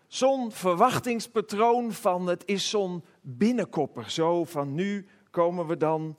Zo'n 0.07 0.51
verwachtingspatroon 0.51 1.91
van 1.91 2.27
het 2.27 2.45
is 2.45 2.69
zo'n 2.69 3.03
binnenkopper. 3.21 4.09
Zo 4.09 4.43
van 4.43 4.73
nu 4.73 5.07
komen 5.29 5.67
we 5.67 5.77
dan 5.77 6.17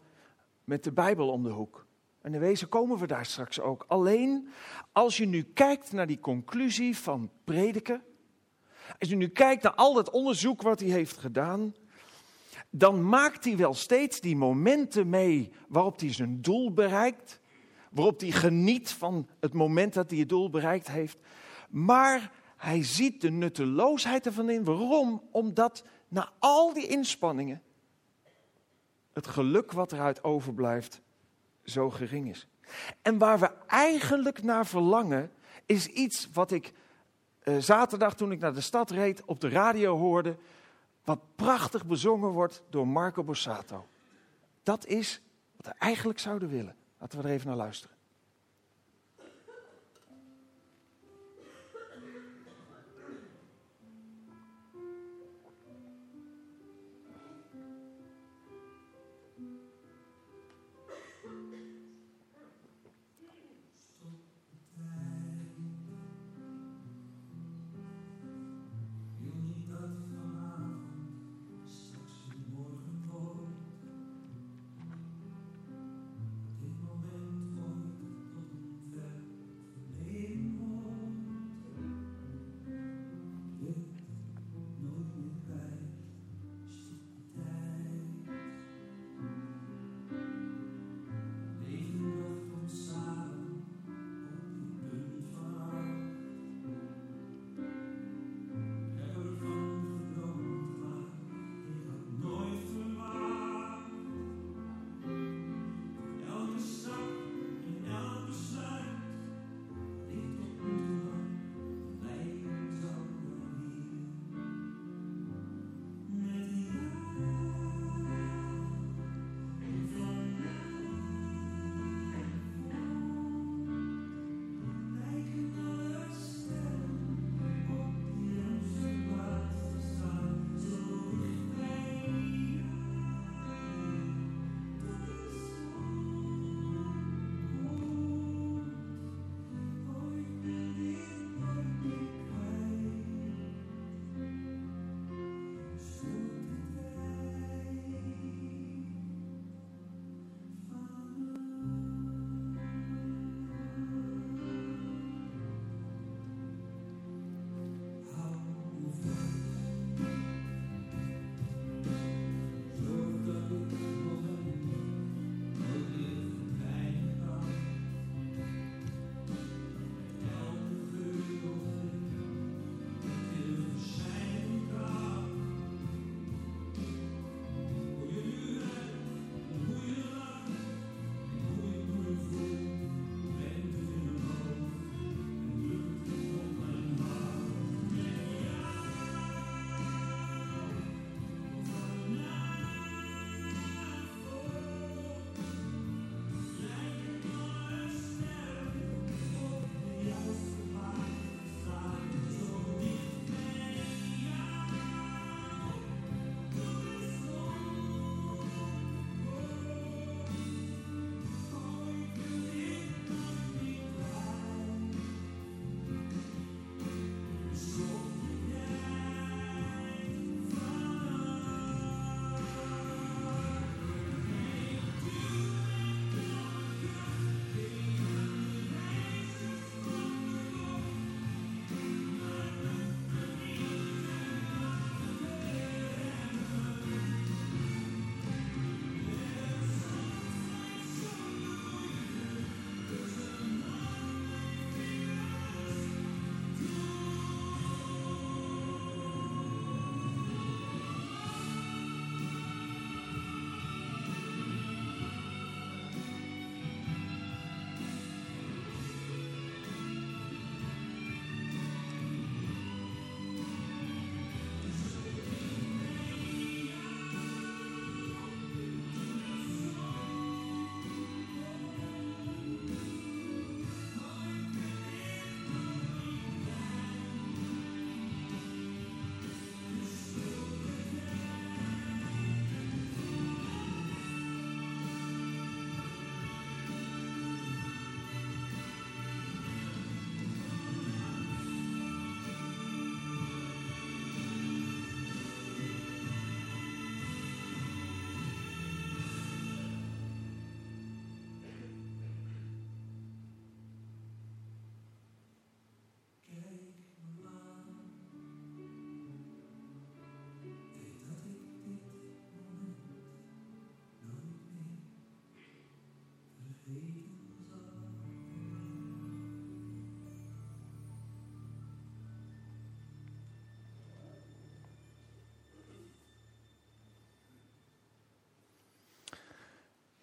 met 0.65 0.85
de 0.85 0.93
Bijbel 0.93 1.29
om 1.29 1.43
de 1.43 1.51
hoek. 1.51 1.87
En 2.21 2.35
in 2.35 2.41
wezen 2.41 2.69
komen 2.69 2.99
we 2.99 3.07
daar 3.07 3.27
straks 3.27 3.61
ook. 3.61 3.85
Alleen 3.89 4.49
als 4.93 5.17
je 5.17 5.27
nu 5.27 5.43
kijkt 5.43 5.93
naar 5.93 6.07
die 6.07 6.21
conclusie 6.21 6.97
van 6.97 7.31
prediken, 7.45 8.03
als 8.99 9.09
je 9.09 9.17
nu 9.17 9.29
kijkt 9.29 9.63
naar 9.63 9.75
al 9.75 9.95
dat 9.95 10.11
onderzoek 10.11 10.63
wat 10.63 10.81
hij 10.81 10.89
heeft 10.89 11.17
gedaan, 11.17 11.75
dan 12.71 13.09
maakt 13.09 13.45
hij 13.45 13.57
wel 13.57 13.75
steeds 13.75 14.21
die 14.21 14.37
momenten 14.37 15.09
mee 15.09 15.51
waarop 15.69 16.01
hij 16.01 16.13
zijn 16.13 16.43
doel 16.43 16.73
bereikt, 16.73 17.41
waarop 17.91 18.21
hij 18.21 18.31
geniet 18.31 18.91
van 18.91 19.29
het 19.41 19.53
moment 19.53 19.95
dat 19.95 20.11
hij 20.11 20.19
het 20.19 20.29
doel 20.29 20.51
bereikt 20.51 20.89
heeft. 20.89 21.19
Maar 21.71 22.33
hij 22.57 22.83
ziet 22.83 23.21
de 23.21 23.31
nutteloosheid 23.31 24.27
ervan 24.27 24.51
in. 24.51 24.65
Waarom? 24.65 25.23
Omdat 25.31 25.85
na 26.09 26.33
al 26.39 26.73
die 26.73 26.87
inspanningen 26.87 27.63
het 29.15 29.27
geluk 29.27 29.73
wat 29.73 29.93
eruit 29.93 30.25
overblijft 30.25 31.01
zo 31.65 31.91
gering 31.91 32.29
is. 32.29 32.49
En 33.03 33.19
waar 33.19 33.39
we 33.39 33.51
eigenlijk 33.67 34.43
naar 34.43 34.67
verlangen, 34.67 35.33
is 35.67 35.87
iets 35.87 36.29
wat 36.33 36.51
ik 36.51 36.73
uh, 37.45 37.59
zaterdag 37.59 38.15
toen 38.15 38.33
ik 38.33 38.41
naar 38.41 38.55
de 38.55 38.61
stad 38.61 38.91
reed 38.91 39.25
op 39.25 39.41
de 39.41 39.49
radio 39.49 39.97
hoorde, 39.99 40.37
wat 41.05 41.21
prachtig 41.37 41.87
bezongen 41.87 42.31
wordt 42.31 42.63
door 42.71 42.89
Marco 42.89 43.25
Borsato. 43.25 43.87
Dat 44.63 44.87
is 44.87 45.23
wat 45.57 45.67
we 45.67 45.73
eigenlijk 45.79 46.19
zouden 46.19 46.49
willen. 46.49 46.77
Laten 46.99 47.19
we 47.19 47.29
er 47.29 47.35
even 47.35 47.47
naar 47.47 47.57
luisteren. 47.57 47.94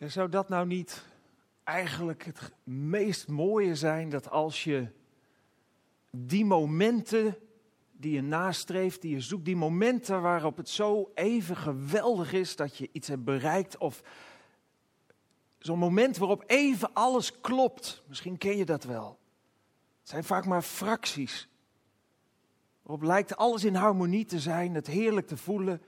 Ja, 0.01 0.07
zou 0.07 0.29
dat 0.29 0.49
nou 0.49 0.67
niet 0.67 1.05
eigenlijk 1.63 2.23
het 2.23 2.51
meest 2.63 3.27
mooie 3.27 3.75
zijn 3.75 4.09
dat 4.09 4.29
als 4.29 4.63
je 4.63 4.87
die 6.11 6.45
momenten 6.45 7.37
die 7.91 8.11
je 8.11 8.21
nastreeft, 8.21 9.01
die 9.01 9.11
je 9.11 9.21
zoekt, 9.21 9.45
die 9.45 9.55
momenten 9.55 10.21
waarop 10.21 10.57
het 10.57 10.69
zo 10.69 11.11
even 11.13 11.57
geweldig 11.57 12.33
is 12.33 12.55
dat 12.55 12.77
je 12.77 12.89
iets 12.91 13.07
hebt 13.07 13.23
bereikt 13.23 13.77
of 13.77 14.01
zo'n 15.57 15.79
moment 15.79 16.17
waarop 16.17 16.43
even 16.47 16.93
alles 16.93 17.41
klopt. 17.41 18.03
Misschien 18.07 18.37
ken 18.37 18.57
je 18.57 18.65
dat 18.65 18.83
wel. 18.83 19.19
Het 19.99 20.09
zijn 20.09 20.23
vaak 20.23 20.45
maar 20.45 20.61
fracties. 20.61 21.47
Waarop 22.81 23.03
lijkt 23.03 23.35
alles 23.35 23.63
in 23.63 23.75
harmonie 23.75 24.25
te 24.25 24.39
zijn, 24.39 24.75
het 24.75 24.87
heerlijk 24.87 25.27
te 25.27 25.37
voelen, 25.37 25.81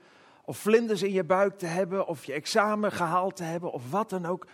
of 0.44 0.58
vlinders 0.58 1.02
in 1.02 1.12
je 1.12 1.24
buik 1.24 1.58
te 1.58 1.66
hebben, 1.66 2.06
of 2.06 2.24
je 2.24 2.32
examen 2.32 2.92
gehaald 2.92 3.36
te 3.36 3.42
hebben, 3.42 3.72
of 3.72 3.90
wat 3.90 4.10
dan 4.10 4.26
ook. 4.26 4.46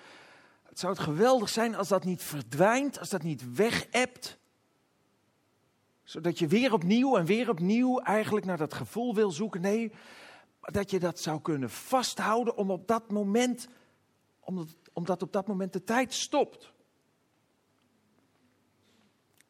Het 0.62 0.79
zou 0.79 0.92
het 0.92 1.03
geweldig 1.03 1.48
zijn 1.48 1.74
als 1.74 1.88
dat 1.88 2.05
niet 2.05 2.22
verdwijnt, 2.22 2.98
als 2.98 3.09
dat 3.09 3.22
niet 3.22 3.55
wegebt. 3.55 4.38
Zodat 6.03 6.38
je 6.38 6.46
weer 6.46 6.72
opnieuw 6.72 7.16
en 7.16 7.24
weer 7.24 7.48
opnieuw 7.48 8.00
eigenlijk 8.00 8.46
naar 8.46 8.57
dat 8.57 8.74
gevoel 8.74 9.14
wil 9.14 9.31
zoeken. 9.31 9.61
Nee, 9.61 9.92
dat 10.61 10.90
je 10.90 10.98
dat 10.98 11.20
zou 11.20 11.40
kunnen 11.40 11.70
vasthouden 11.70 12.57
om 12.57 12.70
op 12.70 12.87
dat 12.87 13.11
moment, 13.11 13.68
omdat 14.92 15.22
op 15.22 15.33
dat 15.33 15.46
moment 15.46 15.72
de 15.72 15.85
tijd 15.85 16.14
stopt. 16.14 16.72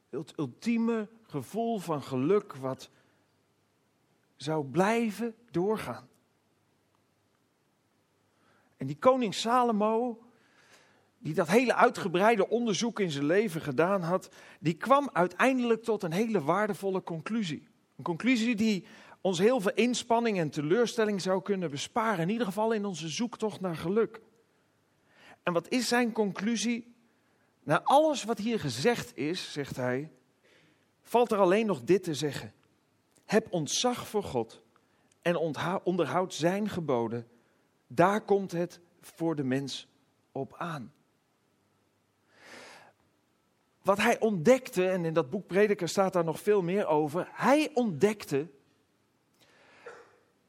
Het 0.09 0.33
ultieme 0.37 1.09
gevoel 1.23 1.79
van 1.79 2.03
geluk 2.03 2.55
wat 2.55 2.91
zou 4.37 4.65
blijven 4.65 5.35
doorgaan. 5.51 6.10
En 8.81 8.87
die 8.87 8.99
koning 8.99 9.35
Salomo, 9.35 10.19
die 11.19 11.35
dat 11.35 11.49
hele 11.49 11.75
uitgebreide 11.75 12.49
onderzoek 12.49 13.01
in 13.01 13.11
zijn 13.11 13.25
leven 13.25 13.61
gedaan 13.61 14.03
had, 14.03 14.29
die 14.61 14.75
kwam 14.75 15.11
uiteindelijk 15.13 15.83
tot 15.83 16.03
een 16.03 16.13
hele 16.13 16.43
waardevolle 16.43 17.03
conclusie. 17.03 17.69
Een 17.97 18.05
conclusie 18.05 18.55
die 18.55 18.85
ons 19.21 19.39
heel 19.39 19.61
veel 19.61 19.75
inspanning 19.75 20.39
en 20.39 20.51
teleurstelling 20.51 21.21
zou 21.21 21.43
kunnen 21.43 21.71
besparen, 21.71 22.21
in 22.21 22.29
ieder 22.29 22.47
geval 22.47 22.73
in 22.73 22.85
onze 22.85 23.09
zoektocht 23.09 23.61
naar 23.61 23.77
geluk. 23.77 24.21
En 25.43 25.53
wat 25.53 25.69
is 25.69 25.89
zijn 25.89 26.13
conclusie? 26.13 26.95
Na 27.63 27.83
alles 27.83 28.25
wat 28.25 28.39
hier 28.39 28.61
gezegd 28.61 29.17
is, 29.17 29.53
zegt 29.53 29.77
hij, 29.77 30.11
valt 31.03 31.33
er 31.33 31.39
alleen 31.39 31.67
nog 31.67 31.83
dit 31.83 32.03
te 32.03 32.15
zeggen. 32.15 32.53
Heb 33.25 33.53
ontzag 33.53 34.09
voor 34.09 34.25
God 34.25 34.63
en 35.23 35.37
onderhoud 35.83 36.35
zijn 36.35 36.69
geboden. 36.69 37.27
Daar 37.93 38.21
komt 38.21 38.53
het 38.53 38.81
voor 39.01 39.37
de 39.37 39.45
mens 39.45 39.89
op 40.33 40.55
aan. 40.57 40.93
Wat 43.83 43.99
hij 43.99 44.21
ontdekte, 44.21 44.89
en 44.89 45.05
in 45.05 45.13
dat 45.13 45.31
boek 45.31 45.47
Prediker 45.47 45.89
staat 45.89 46.13
daar 46.13 46.25
nog 46.25 46.41
veel 46.41 46.63
meer 46.63 46.87
over, 46.87 47.29
hij 47.33 47.71
ontdekte 47.75 48.49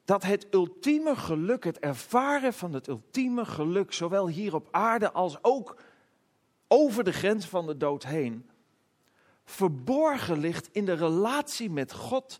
dat 0.06 0.23
het 0.23 0.47
ultieme 0.54 1.15
geluk, 1.15 1.63
het 1.63 1.80
ervaren 1.80 2.54
van 2.54 2.73
het 2.73 2.88
ultieme 2.88 3.45
geluk, 3.45 3.93
zowel 3.93 4.27
hier 4.27 4.56
op 4.56 4.67
aarde 4.71 5.12
als 5.12 5.43
ook 5.43 5.82
over 6.67 7.04
de 7.04 7.13
grens 7.13 7.45
van 7.45 7.65
de 7.65 7.77
dood 7.77 8.04
heen, 8.04 8.49
verborgen 9.43 10.38
ligt 10.38 10.69
in 10.71 10.86
de 10.86 10.93
relatie 10.93 11.69
met 11.69 11.93
God, 11.93 12.39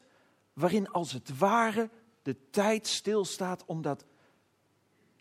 waarin 0.54 0.92
als 0.92 1.12
het 1.12 1.38
ware 1.38 1.90
de 2.22 2.50
tijd 2.50 2.88
stilstaat, 2.88 3.66
omdat 3.66 4.06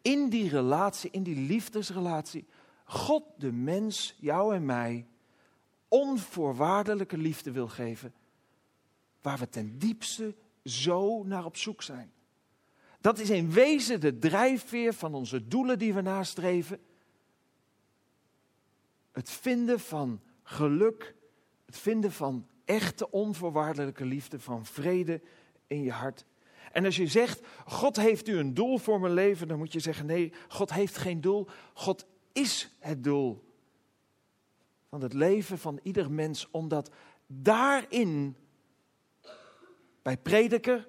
in 0.03 0.29
die 0.29 0.49
relatie, 0.49 1.11
in 1.11 1.23
die 1.23 1.37
liefdesrelatie, 1.37 2.47
God 2.85 3.23
de 3.37 3.53
mens, 3.53 4.15
jou 4.19 4.55
en 4.55 4.65
mij, 4.65 5.07
onvoorwaardelijke 5.89 7.17
liefde 7.17 7.51
wil 7.51 7.69
geven, 7.69 8.15
waar 9.23 9.39
we 9.39 9.49
ten 9.49 9.79
diepste 9.79 10.35
zo 10.65 11.23
naar 11.25 11.45
op 11.45 11.57
zoek 11.57 11.83
zijn. 11.83 12.13
Dat 13.01 13.19
is 13.19 13.31
in 13.31 13.51
wezen 13.51 14.01
de 14.01 14.19
drijfveer 14.19 14.95
van 14.95 15.15
onze 15.15 15.49
doelen 15.49 15.79
die 15.79 15.95
we 15.95 16.01
nastreven. 16.01 16.81
Het 19.13 19.31
vinden 19.31 19.81
van 19.81 20.21
geluk, 20.43 21.15
het 21.67 21.79
vinden 21.79 22.13
van 22.13 22.47
echte 22.65 23.11
onvoorwaardelijke 23.11 24.05
liefde, 24.05 24.41
van 24.41 24.67
vrede 24.67 25.21
in 25.67 25.83
je 25.83 25.93
hart. 25.93 26.25
En 26.71 26.85
als 26.85 26.97
je 26.97 27.07
zegt, 27.07 27.47
God 27.67 27.97
heeft 27.97 28.29
u 28.29 28.39
een 28.39 28.55
doel 28.55 28.79
voor 28.79 29.01
mijn 29.01 29.15
leven, 29.15 29.49
dan 29.49 29.59
moet 29.59 29.73
je 29.73 29.81
zeggen, 29.81 30.07
nee, 30.07 30.33
God 30.49 30.73
heeft 30.73 30.97
geen 30.97 31.21
doel. 31.21 31.49
God 31.75 32.07
is 32.33 32.77
het 32.79 33.05
doel 33.05 33.49
van 34.89 35.03
het 35.03 35.13
leven 35.13 35.59
van 35.59 35.81
ieder 35.83 36.11
mens, 36.11 36.49
omdat 36.51 36.91
daarin, 37.27 38.37
bij 40.03 40.17
prediker, 40.17 40.89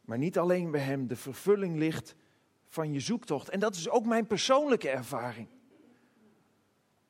maar 0.00 0.18
niet 0.18 0.38
alleen 0.38 0.70
bij 0.70 0.80
hem, 0.80 1.06
de 1.06 1.16
vervulling 1.16 1.78
ligt 1.78 2.14
van 2.68 2.92
je 2.92 3.00
zoektocht. 3.00 3.48
En 3.48 3.60
dat 3.60 3.74
is 3.74 3.88
ook 3.88 4.04
mijn 4.04 4.26
persoonlijke 4.26 4.88
ervaring. 4.88 5.48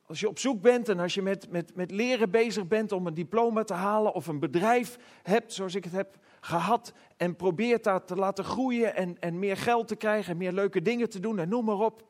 Als 0.07 0.21
je 0.21 0.29
op 0.29 0.39
zoek 0.39 0.61
bent 0.61 0.89
en 0.89 0.99
als 0.99 1.15
je 1.15 1.23
met, 1.23 1.51
met, 1.51 1.75
met 1.75 1.91
leren 1.91 2.31
bezig 2.31 2.67
bent 2.67 2.93
om 2.93 3.07
een 3.07 3.15
diploma 3.15 3.65
te 3.65 3.75
halen 3.75 4.15
of 4.15 4.27
een 4.27 4.39
bedrijf 4.39 4.99
hebt 5.23 5.53
zoals 5.53 5.75
ik 5.75 5.85
het 5.85 5.93
heb 5.93 6.19
gehad 6.45 6.93
en 7.17 7.37
probeert 7.37 7.85
dat 7.85 8.07
te 8.07 8.17
laten 8.17 8.45
groeien 8.45 8.95
en, 8.95 9.19
en 9.21 9.39
meer 9.39 9.57
geld 9.57 9.89
te 9.89 9.97
krijgen 9.97 10.33
en 10.33 10.39
meer 10.39 10.53
leuke 10.53 10.83
dingen 10.83 11.11
te 11.11 11.21
doen 11.21 11.39
en 11.39 11.49
noem 11.49 11.65
maar 11.65 11.79
op. 11.79 12.07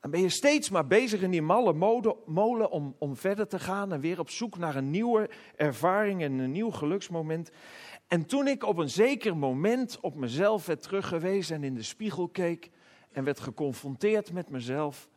Dan 0.00 0.10
ben 0.10 0.20
je 0.20 0.28
steeds 0.28 0.70
maar 0.70 0.86
bezig 0.86 1.22
in 1.22 1.30
die 1.30 1.42
malle 1.42 1.72
molen 2.26 2.70
om, 2.70 2.94
om 2.98 3.16
verder 3.16 3.48
te 3.48 3.58
gaan 3.58 3.92
en 3.92 4.00
weer 4.00 4.18
op 4.18 4.30
zoek 4.30 4.58
naar 4.58 4.76
een 4.76 4.90
nieuwe 4.90 5.30
ervaring 5.56 6.22
en 6.22 6.38
een 6.38 6.52
nieuw 6.52 6.70
geluksmoment. 6.70 7.50
En 8.06 8.26
toen 8.26 8.48
ik 8.48 8.64
op 8.64 8.76
een 8.76 8.90
zeker 8.90 9.36
moment 9.36 10.00
op 10.00 10.14
mezelf 10.14 10.66
werd 10.66 10.82
teruggewezen 10.82 11.56
en 11.56 11.64
in 11.64 11.74
de 11.74 11.82
spiegel 11.82 12.28
keek 12.28 12.70
en 13.12 13.24
werd 13.24 13.40
geconfronteerd 13.40 14.32
met 14.32 14.50
mezelf. 14.50 15.08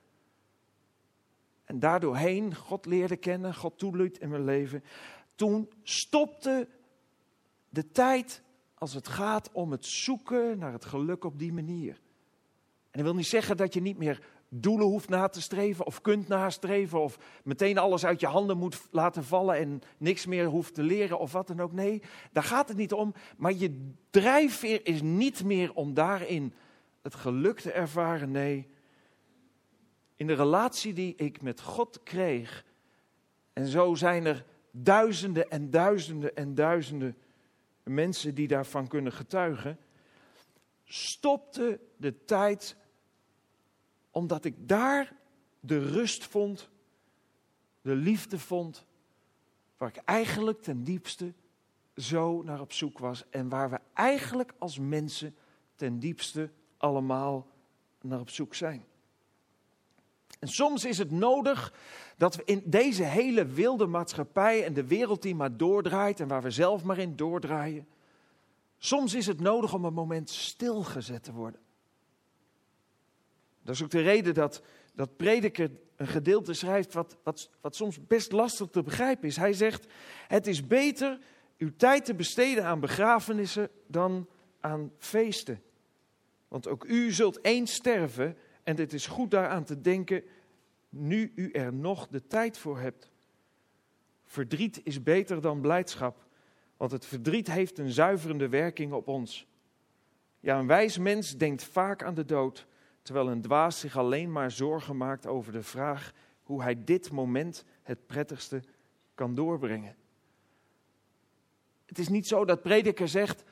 En 1.66 1.80
daardoorheen 1.80 2.56
God 2.56 2.86
leerde 2.86 3.18
kennen, 3.18 3.56
God 3.56 3.78
toeliet 3.78 4.18
in 4.18 4.30
mijn 4.30 4.44
leven. 4.44 4.84
Toen 5.36 5.70
stopte 5.84 6.68
de 7.76 7.92
tijd 7.92 8.42
als 8.74 8.94
het 8.94 9.08
gaat 9.08 9.50
om 9.52 9.72
het 9.72 9.86
zoeken 9.86 10.58
naar 10.58 10.72
het 10.72 10.86
geluk 10.86 11.24
op 11.24 11.40
die 11.40 11.54
manier. 11.54 11.94
En 12.92 13.02
dat 13.02 13.04
wil 13.04 13.16
niet 13.16 13.26
zeggen 13.26 13.58
dat 13.58 13.74
je 13.74 13.82
niet 13.82 13.98
meer 13.98 14.22
doelen 14.50 14.88
hoeft 14.88 15.10
na 15.10 15.28
te 15.28 15.42
streven 15.42 15.86
of 15.86 16.02
kunt 16.02 16.28
nastreven 16.28 17.02
of 17.02 17.18
meteen 17.44 17.78
alles 17.78 18.06
uit 18.06 18.20
je 18.20 18.28
handen 18.28 18.58
moet 18.58 18.88
laten 18.92 19.24
vallen 19.24 19.56
en 19.56 19.82
niks 19.98 20.26
meer 20.26 20.46
hoeft 20.46 20.74
te 20.74 20.84
leren 20.84 21.20
of 21.20 21.32
wat 21.32 21.48
dan 21.48 21.60
ook. 21.60 21.72
Nee, 21.72 22.02
daar 22.32 22.44
gaat 22.44 22.68
het 22.68 22.78
niet 22.78 22.94
om. 22.94 23.14
Maar 23.38 23.54
je 23.54 23.92
drijfveer 24.10 24.86
is 24.86 25.02
niet 25.02 25.44
meer 25.44 25.74
om 25.74 25.94
daarin 25.94 26.54
het 27.02 27.16
geluk 27.16 27.60
te 27.60 27.72
ervaren. 27.72 28.32
Nee, 28.32 28.68
in 30.16 30.28
de 30.28 30.34
relatie 30.34 30.94
die 30.94 31.16
ik 31.16 31.42
met 31.42 31.62
God 31.62 32.04
kreeg, 32.04 32.66
en 33.54 33.68
zo 33.68 33.96
zijn 33.96 34.26
er 34.26 34.46
duizenden 34.72 35.50
en 35.50 35.70
duizenden 35.70 36.36
en 36.36 36.56
duizenden 36.56 37.18
mensen 37.86 38.36
die 38.36 38.48
daarvan 38.48 38.88
kunnen 38.88 39.12
getuigen, 39.12 39.80
stopte 40.84 41.80
de 41.98 42.26
tijd 42.26 42.76
omdat 44.12 44.46
ik 44.46 44.68
daar 44.68 45.16
de 45.60 45.80
rust 45.80 46.26
vond, 46.26 46.70
de 47.82 47.96
liefde 47.96 48.40
vond, 48.40 48.86
waar 49.78 49.90
ik 49.90 49.96
eigenlijk 49.96 50.62
ten 50.62 50.84
diepste 50.84 51.34
zo 51.96 52.44
naar 52.44 52.62
op 52.62 52.72
zoek 52.72 53.00
was 53.00 53.30
en 53.30 53.50
waar 53.50 53.70
we 53.70 53.80
eigenlijk 53.94 54.54
als 54.58 54.80
mensen 54.80 55.36
ten 55.76 56.00
diepste 56.00 56.50
allemaal 56.78 57.48
naar 58.02 58.20
op 58.20 58.30
zoek 58.30 58.56
zijn. 58.56 58.86
En 60.46 60.52
soms 60.52 60.86
is 60.86 60.98
het 60.98 61.12
nodig 61.12 61.74
dat 62.18 62.36
we 62.36 62.42
in 62.46 62.62
deze 62.66 63.04
hele 63.04 63.46
wilde 63.46 63.86
maatschappij 63.86 64.64
en 64.64 64.74
de 64.74 64.88
wereld 64.88 65.22
die 65.22 65.36
maar 65.36 65.58
doordraait 65.58 66.20
en 66.20 66.28
waar 66.28 66.42
we 66.42 66.52
zelf 66.52 66.84
maar 66.84 66.98
in 66.98 67.16
doordraaien, 67.16 67.88
soms 68.78 69.14
is 69.14 69.28
het 69.28 69.40
nodig 69.40 69.74
om 69.74 69.86
een 69.86 69.94
moment 69.94 70.30
stilgezet 70.30 71.24
te 71.24 71.34
worden. 71.34 71.60
Dat 73.64 73.76
is 73.76 73.84
ook 73.84 73.90
de 73.90 74.02
reden 74.02 74.34
dat, 74.34 74.62
dat 74.94 75.18
prediker 75.18 75.72
een 75.96 76.08
gedeelte 76.08 76.54
schrijft 76.54 76.94
wat, 76.94 77.18
wat, 77.24 77.50
wat 77.62 77.76
soms 77.76 78.08
best 78.08 78.32
lastig 78.32 78.68
te 78.68 78.84
begrijpen 78.84 79.28
is. 79.28 79.36
Hij 79.36 79.54
zegt, 79.54 79.86
het 80.28 80.48
is 80.48 80.68
beter 80.68 81.20
uw 81.58 81.72
tijd 81.78 82.06
te 82.06 82.14
besteden 82.14 82.66
aan 82.66 82.80
begrafenissen 82.80 83.70
dan 83.88 84.28
aan 84.60 84.92
feesten. 84.98 85.62
Want 86.48 86.68
ook 86.68 86.84
u 86.84 87.12
zult 87.12 87.40
eens 87.46 87.74
sterven 87.74 88.38
en 88.66 88.78
het 88.78 88.94
is 88.94 89.08
goed 89.08 89.32
daaraan 89.32 89.64
te 89.64 89.82
denken 89.82 90.24
nu 90.98 91.32
u 91.36 91.52
er 91.52 91.74
nog 91.74 92.08
de 92.08 92.28
tijd 92.28 92.58
voor 92.58 92.80
hebt. 92.80 93.12
Verdriet 94.24 94.82
is 94.84 95.04
beter 95.04 95.42
dan 95.42 95.62
blijdschap, 95.62 96.26
want 96.78 96.92
het 96.92 97.06
verdriet 97.06 97.52
heeft 97.52 97.78
een 97.78 97.92
zuiverende 97.92 98.50
werking 98.50 98.94
op 98.94 99.08
ons. 99.08 99.48
Ja, 100.40 100.60
een 100.60 100.68
wijs 100.68 100.98
mens 100.98 101.38
denkt 101.38 101.64
vaak 101.64 102.04
aan 102.04 102.14
de 102.14 102.26
dood, 102.26 102.68
terwijl 103.02 103.30
een 103.30 103.42
dwaas 103.42 103.80
zich 103.80 103.98
alleen 103.98 104.32
maar 104.32 104.52
zorgen 104.52 104.98
maakt 104.98 105.28
over 105.28 105.52
de 105.52 105.64
vraag 105.64 106.14
hoe 106.44 106.62
hij 106.62 106.84
dit 106.84 107.12
moment 107.12 107.66
het 107.84 108.08
prettigste 108.08 108.64
kan 109.16 109.36
doorbrengen. 109.36 109.96
Het 111.86 112.00
is 112.00 112.08
niet 112.08 112.28
zo 112.28 112.46
dat 112.46 112.62
prediker 112.62 113.08
zegt, 113.08 113.44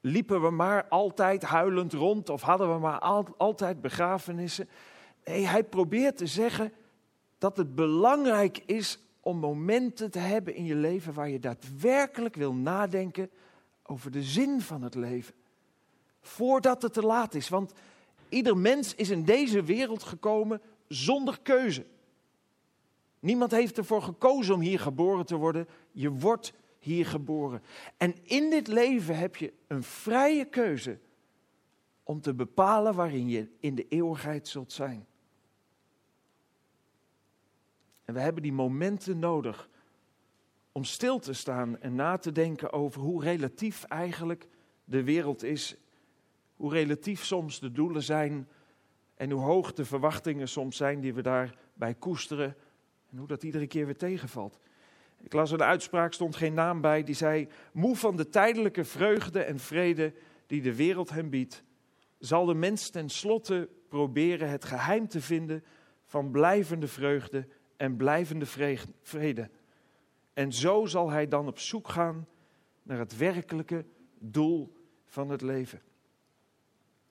liepen 0.00 0.42
we 0.42 0.50
maar 0.50 0.88
altijd 0.88 1.42
huilend 1.42 1.92
rond 1.92 2.28
of 2.28 2.42
hadden 2.42 2.72
we 2.74 2.78
maar 2.78 2.98
altijd 3.36 3.80
begrafenissen. 3.80 4.68
Nee, 5.24 5.46
hij 5.46 5.64
probeert 5.64 6.16
te 6.16 6.26
zeggen 6.26 6.72
dat 7.38 7.56
het 7.56 7.74
belangrijk 7.74 8.62
is 8.66 8.98
om 9.20 9.38
momenten 9.38 10.10
te 10.10 10.18
hebben 10.18 10.54
in 10.54 10.64
je 10.64 10.74
leven 10.74 11.14
waar 11.14 11.28
je 11.28 11.38
daadwerkelijk 11.38 12.34
wil 12.34 12.54
nadenken 12.54 13.30
over 13.82 14.10
de 14.10 14.22
zin 14.22 14.60
van 14.60 14.82
het 14.82 14.94
leven. 14.94 15.34
Voordat 16.20 16.82
het 16.82 16.92
te 16.92 17.02
laat 17.02 17.34
is. 17.34 17.48
Want 17.48 17.72
ieder 18.28 18.56
mens 18.56 18.94
is 18.94 19.10
in 19.10 19.24
deze 19.24 19.62
wereld 19.62 20.02
gekomen 20.02 20.60
zonder 20.88 21.38
keuze. 21.42 21.84
Niemand 23.20 23.50
heeft 23.50 23.78
ervoor 23.78 24.02
gekozen 24.02 24.54
om 24.54 24.60
hier 24.60 24.80
geboren 24.80 25.26
te 25.26 25.36
worden. 25.36 25.68
Je 25.92 26.10
wordt 26.10 26.52
hier 26.78 27.06
geboren. 27.06 27.62
En 27.96 28.14
in 28.22 28.50
dit 28.50 28.66
leven 28.66 29.18
heb 29.18 29.36
je 29.36 29.52
een 29.66 29.82
vrije 29.82 30.44
keuze 30.44 30.98
om 32.02 32.20
te 32.20 32.34
bepalen 32.34 32.94
waarin 32.94 33.28
je 33.28 33.48
in 33.60 33.74
de 33.74 33.88
eeuwigheid 33.88 34.48
zult 34.48 34.72
zijn. 34.72 35.06
En 38.08 38.14
we 38.14 38.20
hebben 38.20 38.42
die 38.42 38.52
momenten 38.52 39.18
nodig 39.18 39.68
om 40.72 40.84
stil 40.84 41.18
te 41.18 41.32
staan 41.32 41.80
en 41.80 41.94
na 41.94 42.16
te 42.16 42.32
denken 42.32 42.72
over 42.72 43.00
hoe 43.00 43.22
relatief 43.22 43.84
eigenlijk 43.84 44.48
de 44.84 45.02
wereld 45.02 45.42
is. 45.42 45.76
Hoe 46.56 46.72
relatief 46.72 47.24
soms 47.24 47.60
de 47.60 47.72
doelen 47.72 48.02
zijn 48.02 48.48
en 49.14 49.30
hoe 49.30 49.42
hoog 49.42 49.72
de 49.72 49.84
verwachtingen 49.84 50.48
soms 50.48 50.76
zijn 50.76 51.00
die 51.00 51.14
we 51.14 51.22
daarbij 51.22 51.94
koesteren. 51.94 52.56
En 53.10 53.18
hoe 53.18 53.26
dat 53.26 53.42
iedere 53.42 53.66
keer 53.66 53.86
weer 53.86 53.96
tegenvalt. 53.96 54.58
Ik 55.20 55.32
las 55.32 55.50
een 55.50 55.62
uitspraak, 55.62 56.12
stond 56.12 56.36
geen 56.36 56.54
naam 56.54 56.80
bij, 56.80 57.02
die 57.02 57.14
zei: 57.14 57.48
Moe 57.72 57.96
van 57.96 58.16
de 58.16 58.28
tijdelijke 58.28 58.84
vreugde 58.84 59.42
en 59.42 59.58
vrede 59.58 60.14
die 60.46 60.62
de 60.62 60.74
wereld 60.74 61.10
hem 61.10 61.30
biedt, 61.30 61.62
zal 62.18 62.44
de 62.44 62.54
mens 62.54 62.90
tenslotte 62.90 63.68
proberen 63.88 64.50
het 64.50 64.64
geheim 64.64 65.08
te 65.08 65.20
vinden 65.20 65.64
van 66.04 66.30
blijvende 66.30 66.88
vreugde 66.88 67.46
en 67.78 67.96
blijvende 67.96 68.46
vrede. 69.02 69.50
En 70.32 70.52
zo 70.52 70.86
zal 70.86 71.10
hij 71.10 71.28
dan 71.28 71.46
op 71.46 71.58
zoek 71.58 71.88
gaan 71.88 72.26
naar 72.82 72.98
het 72.98 73.16
werkelijke 73.16 73.84
doel 74.18 74.76
van 75.06 75.30
het 75.30 75.40
leven. 75.40 75.80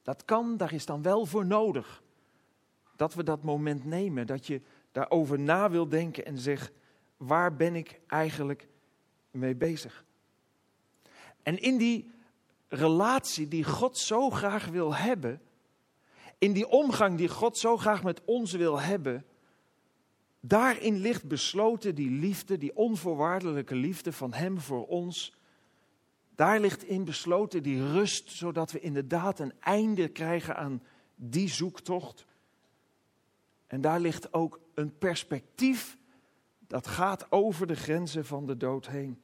Dat 0.01 0.25
kan, 0.25 0.57
daar 0.57 0.73
is 0.73 0.85
dan 0.85 1.01
wel 1.01 1.25
voor 1.25 1.45
nodig. 1.45 2.03
Dat 2.95 3.13
we 3.13 3.23
dat 3.23 3.43
moment 3.43 3.85
nemen, 3.85 4.27
dat 4.27 4.47
je 4.47 4.61
daarover 4.91 5.39
na 5.39 5.69
wil 5.69 5.87
denken 5.89 6.25
en 6.25 6.37
zegt, 6.37 6.71
waar 7.17 7.55
ben 7.55 7.75
ik 7.75 7.99
eigenlijk 8.07 8.67
mee 9.31 9.55
bezig? 9.55 10.05
En 11.43 11.57
in 11.57 11.77
die 11.77 12.11
relatie 12.67 13.47
die 13.47 13.63
God 13.63 13.97
zo 13.97 14.29
graag 14.29 14.65
wil 14.65 14.95
hebben, 14.95 15.41
in 16.37 16.53
die 16.53 16.67
omgang 16.67 17.17
die 17.17 17.27
God 17.29 17.57
zo 17.57 17.77
graag 17.77 18.03
met 18.03 18.21
ons 18.25 18.51
wil 18.51 18.79
hebben, 18.79 19.25
Daarin 20.47 20.97
ligt 20.97 21.27
besloten 21.27 21.95
die 21.95 22.09
liefde, 22.09 22.57
die 22.57 22.75
onvoorwaardelijke 22.75 23.75
liefde 23.75 24.11
van 24.11 24.33
Hem 24.33 24.59
voor 24.59 24.87
ons. 24.87 25.35
Daar 26.35 26.59
ligt 26.59 26.83
in 26.83 27.05
besloten 27.05 27.63
die 27.63 27.91
rust, 27.91 28.31
zodat 28.31 28.71
we 28.71 28.79
inderdaad 28.79 29.39
een 29.39 29.53
einde 29.59 30.07
krijgen 30.07 30.55
aan 30.55 30.83
die 31.15 31.49
zoektocht. 31.49 32.25
En 33.67 33.81
daar 33.81 33.99
ligt 33.99 34.33
ook 34.33 34.59
een 34.73 34.97
perspectief 34.97 35.97
dat 36.59 36.87
gaat 36.87 37.31
over 37.31 37.67
de 37.67 37.75
grenzen 37.75 38.25
van 38.25 38.45
de 38.45 38.57
dood 38.57 38.87
heen. 38.87 39.21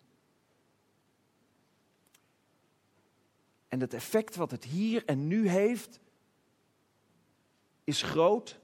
En 3.68 3.80
het 3.80 3.94
effect 3.94 4.36
wat 4.36 4.52
het 4.52 4.64
hier 4.64 5.06
en 5.06 5.28
nu 5.28 5.48
heeft, 5.48 6.00
is 7.84 8.02
groot. 8.02 8.62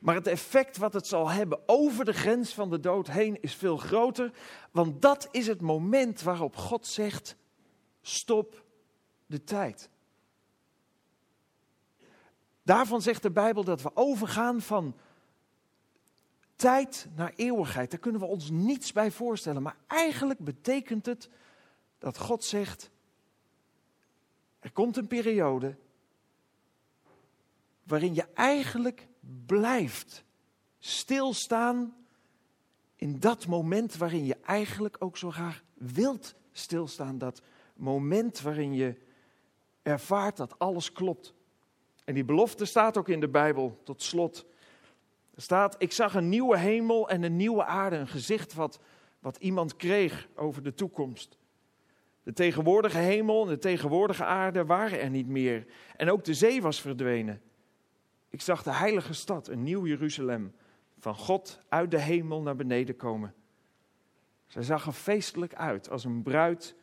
Maar 0.00 0.14
het 0.14 0.26
effect 0.26 0.76
wat 0.76 0.92
het 0.92 1.06
zal 1.06 1.30
hebben 1.30 1.60
over 1.66 2.04
de 2.04 2.12
grens 2.12 2.54
van 2.54 2.70
de 2.70 2.80
dood 2.80 3.06
heen 3.06 3.42
is 3.42 3.54
veel 3.54 3.76
groter. 3.76 4.32
Want 4.70 5.02
dat 5.02 5.28
is 5.30 5.46
het 5.46 5.60
moment 5.60 6.22
waarop 6.22 6.56
God 6.56 6.86
zegt: 6.86 7.36
stop 8.00 8.64
de 9.26 9.44
tijd. 9.44 9.90
Daarvan 12.62 13.02
zegt 13.02 13.22
de 13.22 13.30
Bijbel 13.30 13.64
dat 13.64 13.82
we 13.82 13.90
overgaan 13.94 14.60
van 14.60 14.96
tijd 16.56 17.08
naar 17.14 17.32
eeuwigheid. 17.36 17.90
Daar 17.90 18.00
kunnen 18.00 18.20
we 18.20 18.26
ons 18.26 18.50
niets 18.50 18.92
bij 18.92 19.10
voorstellen. 19.10 19.62
Maar 19.62 19.76
eigenlijk 19.86 20.38
betekent 20.38 21.06
het 21.06 21.28
dat 21.98 22.18
God 22.18 22.44
zegt: 22.44 22.90
er 24.58 24.72
komt 24.72 24.96
een 24.96 25.06
periode 25.06 25.76
waarin 27.82 28.14
je 28.14 28.26
eigenlijk 28.34 29.06
blijft 29.46 30.24
stilstaan 30.78 31.96
in 32.96 33.20
dat 33.20 33.46
moment 33.46 33.96
waarin 33.96 34.24
je 34.24 34.36
eigenlijk 34.44 34.96
ook 34.98 35.16
zo 35.16 35.30
graag 35.30 35.62
wilt 35.74 36.34
stilstaan. 36.52 37.18
Dat 37.18 37.42
moment 37.74 38.40
waarin 38.40 38.74
je 38.74 38.96
ervaart 39.82 40.36
dat 40.36 40.58
alles 40.58 40.92
klopt. 40.92 41.34
En 42.04 42.14
die 42.14 42.24
belofte 42.24 42.64
staat 42.64 42.96
ook 42.96 43.08
in 43.08 43.20
de 43.20 43.28
Bijbel 43.28 43.80
tot 43.84 44.02
slot. 44.02 44.46
Er 45.34 45.42
staat, 45.42 45.74
ik 45.78 45.92
zag 45.92 46.14
een 46.14 46.28
nieuwe 46.28 46.58
hemel 46.58 47.08
en 47.08 47.22
een 47.22 47.36
nieuwe 47.36 47.64
aarde, 47.64 47.96
een 47.96 48.08
gezicht 48.08 48.54
wat, 48.54 48.80
wat 49.20 49.36
iemand 49.36 49.76
kreeg 49.76 50.28
over 50.34 50.62
de 50.62 50.74
toekomst. 50.74 51.38
De 52.22 52.32
tegenwoordige 52.32 52.98
hemel 52.98 53.42
en 53.42 53.48
de 53.48 53.58
tegenwoordige 53.58 54.24
aarde 54.24 54.64
waren 54.64 55.00
er 55.00 55.10
niet 55.10 55.28
meer. 55.28 55.66
En 55.96 56.10
ook 56.10 56.24
de 56.24 56.34
zee 56.34 56.62
was 56.62 56.80
verdwenen. 56.80 57.42
Ik 58.38 58.44
zag 58.44 58.62
de 58.62 58.72
heilige 58.72 59.12
stad, 59.12 59.48
een 59.48 59.62
nieuw 59.62 59.86
Jeruzalem, 59.86 60.54
van 60.98 61.14
God 61.14 61.60
uit 61.68 61.90
de 61.90 62.00
hemel 62.00 62.42
naar 62.42 62.56
beneden 62.56 62.96
komen. 62.96 63.34
Zij 64.46 64.62
zag 64.62 64.86
er 64.86 64.92
feestelijk 64.92 65.54
uit, 65.54 65.90
als 65.90 66.04
een 66.04 66.22
bruid 66.22 66.74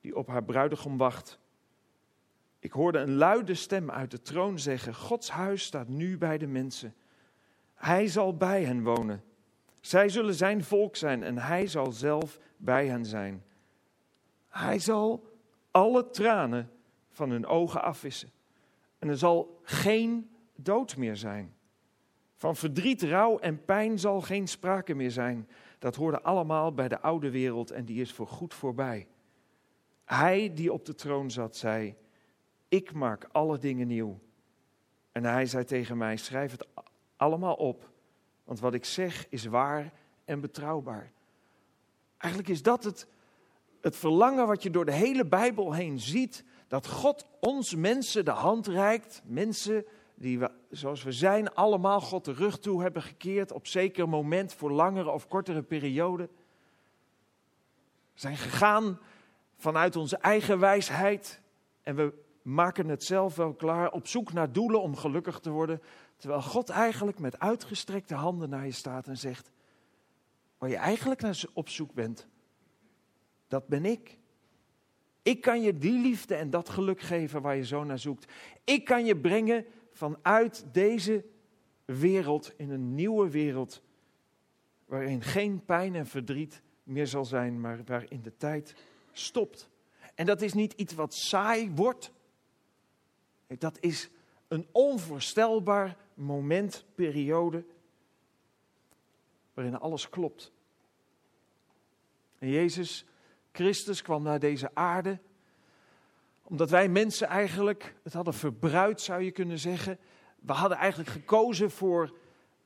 die 0.00 0.16
op 0.16 0.28
haar 0.28 0.44
bruidegom 0.44 0.96
wacht. 0.96 1.38
Ik 2.58 2.72
hoorde 2.72 2.98
een 2.98 3.14
luide 3.14 3.54
stem 3.54 3.90
uit 3.90 4.10
de 4.10 4.22
troon 4.22 4.58
zeggen: 4.58 4.94
Gods 4.94 5.30
huis 5.30 5.64
staat 5.64 5.88
nu 5.88 6.18
bij 6.18 6.38
de 6.38 6.46
mensen. 6.46 6.94
Hij 7.74 8.06
zal 8.06 8.36
bij 8.36 8.64
hen 8.64 8.82
wonen. 8.82 9.24
Zij 9.80 10.08
zullen 10.08 10.34
zijn 10.34 10.64
volk 10.64 10.96
zijn 10.96 11.22
en 11.22 11.38
hij 11.38 11.66
zal 11.66 11.92
zelf 11.92 12.38
bij 12.56 12.86
hen 12.86 13.04
zijn. 13.04 13.44
Hij 14.48 14.78
zal 14.78 15.36
alle 15.70 16.10
tranen 16.10 16.70
van 17.10 17.30
hun 17.30 17.46
ogen 17.46 17.82
afwissen. 17.82 18.30
En 18.98 19.08
er 19.08 19.18
zal 19.18 19.60
geen 19.62 20.30
dood 20.56 20.96
meer 20.96 21.16
zijn. 21.16 21.54
Van 22.34 22.56
verdriet, 22.56 23.02
rouw 23.02 23.38
en 23.38 23.64
pijn 23.64 23.98
zal 23.98 24.20
geen 24.20 24.48
sprake 24.48 24.94
meer 24.94 25.10
zijn. 25.10 25.48
Dat 25.78 25.96
hoorde 25.96 26.22
allemaal 26.22 26.74
bij 26.74 26.88
de 26.88 27.00
oude 27.00 27.30
wereld 27.30 27.70
en 27.70 27.84
die 27.84 28.00
is 28.00 28.12
voor 28.12 28.26
goed 28.26 28.54
voorbij. 28.54 29.08
Hij 30.04 30.54
die 30.54 30.72
op 30.72 30.84
de 30.84 30.94
troon 30.94 31.30
zat, 31.30 31.56
zei: 31.56 31.94
Ik 32.68 32.92
maak 32.92 33.28
alle 33.32 33.58
dingen 33.58 33.86
nieuw. 33.86 34.20
En 35.12 35.24
hij 35.24 35.46
zei 35.46 35.64
tegen 35.64 35.96
mij: 35.96 36.16
Schrijf 36.16 36.50
het 36.50 36.66
allemaal 37.16 37.54
op, 37.54 37.90
want 38.44 38.60
wat 38.60 38.74
ik 38.74 38.84
zeg 38.84 39.26
is 39.28 39.44
waar 39.44 39.92
en 40.24 40.40
betrouwbaar. 40.40 41.12
Eigenlijk 42.16 42.52
is 42.52 42.62
dat 42.62 42.84
het, 42.84 43.06
het 43.80 43.96
verlangen 43.96 44.46
wat 44.46 44.62
je 44.62 44.70
door 44.70 44.84
de 44.84 44.92
hele 44.92 45.26
Bijbel 45.26 45.72
heen 45.72 46.00
ziet: 46.00 46.44
dat 46.68 46.86
God 46.86 47.26
ons 47.40 47.74
mensen 47.74 48.24
de 48.24 48.30
hand 48.30 48.66
reikt, 48.66 49.22
mensen 49.24 49.84
die 50.14 50.38
we, 50.38 50.50
zoals 50.70 51.02
we 51.02 51.12
zijn, 51.12 51.54
allemaal 51.54 52.00
God 52.00 52.24
de 52.24 52.32
rug 52.32 52.58
toe 52.58 52.82
hebben 52.82 53.02
gekeerd 53.02 53.52
op 53.52 53.66
zeker 53.66 54.08
moment 54.08 54.54
voor 54.54 54.70
langere 54.70 55.10
of 55.10 55.28
kortere 55.28 55.62
perioden. 55.62 56.28
Zijn 58.14 58.36
gegaan 58.36 58.98
vanuit 59.56 59.96
onze 59.96 60.16
eigen 60.16 60.58
wijsheid 60.58 61.40
en 61.82 61.96
we 61.96 62.12
maken 62.42 62.88
het 62.88 63.04
zelf 63.04 63.36
wel 63.36 63.54
klaar 63.54 63.92
op 63.92 64.06
zoek 64.06 64.32
naar 64.32 64.52
doelen 64.52 64.82
om 64.82 64.96
gelukkig 64.96 65.40
te 65.40 65.50
worden, 65.50 65.82
terwijl 66.16 66.42
God 66.42 66.68
eigenlijk 66.68 67.18
met 67.18 67.38
uitgestrekte 67.38 68.14
handen 68.14 68.48
naar 68.48 68.66
je 68.66 68.72
staat 68.72 69.06
en 69.06 69.18
zegt, 69.18 69.50
waar 70.58 70.70
je 70.70 70.76
eigenlijk 70.76 71.20
naar 71.20 71.44
op 71.52 71.68
zoek 71.68 71.94
bent, 71.94 72.26
dat 73.48 73.66
ben 73.66 73.84
ik. 73.84 74.18
Ik 75.22 75.40
kan 75.40 75.62
je 75.62 75.78
die 75.78 76.00
liefde 76.00 76.34
en 76.34 76.50
dat 76.50 76.68
geluk 76.68 77.00
geven 77.00 77.42
waar 77.42 77.56
je 77.56 77.64
zo 77.64 77.84
naar 77.84 77.98
zoekt. 77.98 78.32
Ik 78.64 78.84
kan 78.84 79.04
je 79.04 79.16
brengen 79.16 79.66
vanuit 79.92 80.64
deze 80.72 81.24
wereld 81.84 82.52
in 82.56 82.70
een 82.70 82.94
nieuwe 82.94 83.30
wereld, 83.30 83.82
waarin 84.84 85.22
geen 85.22 85.64
pijn 85.64 85.94
en 85.94 86.06
verdriet 86.06 86.62
meer 86.82 87.06
zal 87.06 87.24
zijn, 87.24 87.60
maar 87.60 87.84
waarin 87.84 88.22
de 88.22 88.36
tijd 88.36 88.74
stopt. 89.12 89.70
En 90.14 90.26
dat 90.26 90.42
is 90.42 90.52
niet 90.52 90.72
iets 90.72 90.94
wat 90.94 91.14
saai 91.14 91.70
wordt. 91.70 92.12
Dat 93.46 93.76
is 93.80 94.10
Een 94.48 94.66
onvoorstelbaar 94.72 95.96
moment, 96.14 96.84
periode, 96.94 97.64
waarin 99.54 99.78
alles 99.78 100.08
klopt. 100.08 100.52
En 102.38 102.48
Jezus 102.48 103.04
Christus 103.52 104.02
kwam 104.02 104.22
naar 104.22 104.38
deze 104.38 104.74
aarde, 104.74 105.18
omdat 106.52 106.70
wij 106.70 106.88
mensen 106.88 107.28
eigenlijk 107.28 107.94
het 108.02 108.12
hadden 108.12 108.34
verbruikt, 108.34 109.00
zou 109.00 109.22
je 109.22 109.30
kunnen 109.30 109.58
zeggen. 109.58 109.98
We 110.40 110.52
hadden 110.52 110.78
eigenlijk 110.78 111.10
gekozen 111.10 111.70
voor, 111.70 112.16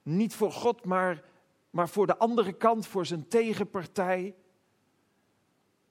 niet 0.02 0.34
voor 0.34 0.52
God, 0.52 0.84
maar, 0.84 1.24
maar 1.70 1.88
voor 1.88 2.06
de 2.06 2.16
andere 2.16 2.52
kant, 2.52 2.86
voor 2.86 3.06
zijn 3.06 3.28
tegenpartij. 3.28 4.34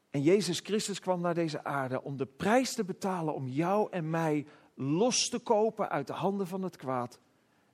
En 0.10 0.22
Jezus 0.22 0.60
Christus 0.60 1.00
kwam 1.00 1.22
naar 1.22 1.34
deze 1.34 1.64
aarde 1.64 2.04
om 2.04 2.18
de 2.18 2.26
prijs 2.26 2.74
te 2.74 2.86
betalen 2.86 3.34
om 3.34 3.48
jou 3.48 3.88
en 3.92 4.10
mij 4.10 4.48
los 4.74 5.30
te 5.30 5.40
kopen 5.40 5.90
uit 5.90 6.08
de 6.08 6.14
handen 6.14 6.48
van 6.48 6.62
het 6.62 6.76
kwaad. 6.76 7.20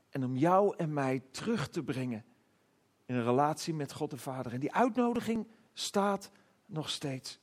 En 0.09 0.23
om 0.23 0.37
jou 0.37 0.73
en 0.77 0.93
mij 0.93 1.23
terug 1.31 1.69
te 1.69 1.83
brengen 1.83 2.25
in 3.05 3.15
een 3.15 3.23
relatie 3.23 3.73
met 3.73 3.93
God 3.93 4.09
de 4.09 4.17
Vader. 4.17 4.53
En 4.53 4.59
die 4.59 4.73
uitnodiging 4.73 5.47
staat 5.73 6.31
nog 6.65 6.89
steeds. 6.89 7.39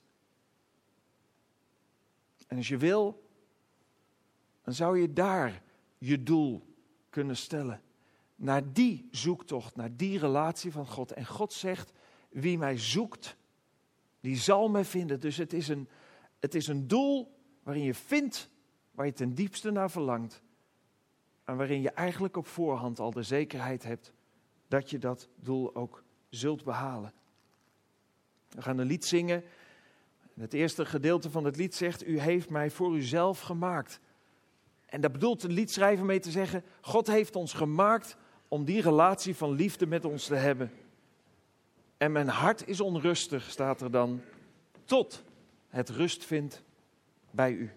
En 2.48 2.56
als 2.56 2.68
je 2.68 2.76
wil, 2.76 3.28
dan 4.62 4.74
zou 4.74 5.00
je 5.00 5.12
daar 5.12 5.62
je 5.98 6.22
doel 6.22 6.62
kunnen 7.10 7.36
stellen. 7.36 7.82
Naar 8.36 8.72
die 8.72 9.08
zoektocht, 9.10 9.76
naar 9.76 9.96
die 9.96 10.18
relatie 10.18 10.72
van 10.72 10.86
God. 10.86 11.12
En 11.12 11.26
God 11.26 11.52
zegt, 11.52 11.92
wie 12.28 12.58
mij 12.58 12.78
zoekt, 12.78 13.36
die 14.20 14.36
zal 14.36 14.68
mij 14.68 14.84
vinden. 14.84 15.20
Dus 15.20 15.36
het 15.36 15.52
is 15.52 15.68
een, 15.68 15.88
het 16.40 16.54
is 16.54 16.66
een 16.66 16.88
doel 16.88 17.36
waarin 17.62 17.84
je 17.84 17.94
vindt 17.94 18.50
waar 18.90 19.06
je 19.06 19.12
ten 19.12 19.34
diepste 19.34 19.70
naar 19.70 19.90
verlangt. 19.90 20.42
En 21.44 21.56
waarin 21.56 21.80
je 21.80 21.90
eigenlijk 21.90 22.36
op 22.36 22.46
voorhand 22.46 22.98
al 22.98 23.10
de 23.10 23.22
zekerheid 23.22 23.82
hebt 23.82 24.12
dat 24.68 24.90
je 24.90 24.98
dat 24.98 25.28
doel 25.36 25.74
ook 25.74 26.04
zult 26.28 26.64
behalen. 26.64 27.12
We 28.48 28.62
gaan 28.62 28.78
een 28.78 28.86
lied 28.86 29.04
zingen. 29.04 29.44
Het 30.38 30.54
eerste 30.54 30.84
gedeelte 30.84 31.30
van 31.30 31.44
het 31.44 31.56
lied 31.56 31.74
zegt: 31.74 32.06
U 32.06 32.20
heeft 32.20 32.50
mij 32.50 32.70
voor 32.70 32.96
uzelf 32.96 33.40
gemaakt. 33.40 34.00
En 34.86 35.00
daar 35.00 35.10
bedoelt 35.10 35.40
de 35.40 35.48
liedschrijver 35.48 36.04
mee 36.04 36.20
te 36.20 36.30
zeggen: 36.30 36.64
God 36.80 37.06
heeft 37.06 37.36
ons 37.36 37.52
gemaakt 37.52 38.16
om 38.48 38.64
die 38.64 38.82
relatie 38.82 39.36
van 39.36 39.52
liefde 39.52 39.86
met 39.86 40.04
ons 40.04 40.26
te 40.26 40.34
hebben. 40.34 40.70
En 41.96 42.12
mijn 42.12 42.28
hart 42.28 42.68
is 42.68 42.80
onrustig, 42.80 43.50
staat 43.50 43.80
er 43.80 43.90
dan, 43.90 44.20
tot 44.84 45.22
het 45.68 45.88
rust 45.88 46.24
vindt 46.24 46.62
bij 47.30 47.52
u. 47.52 47.70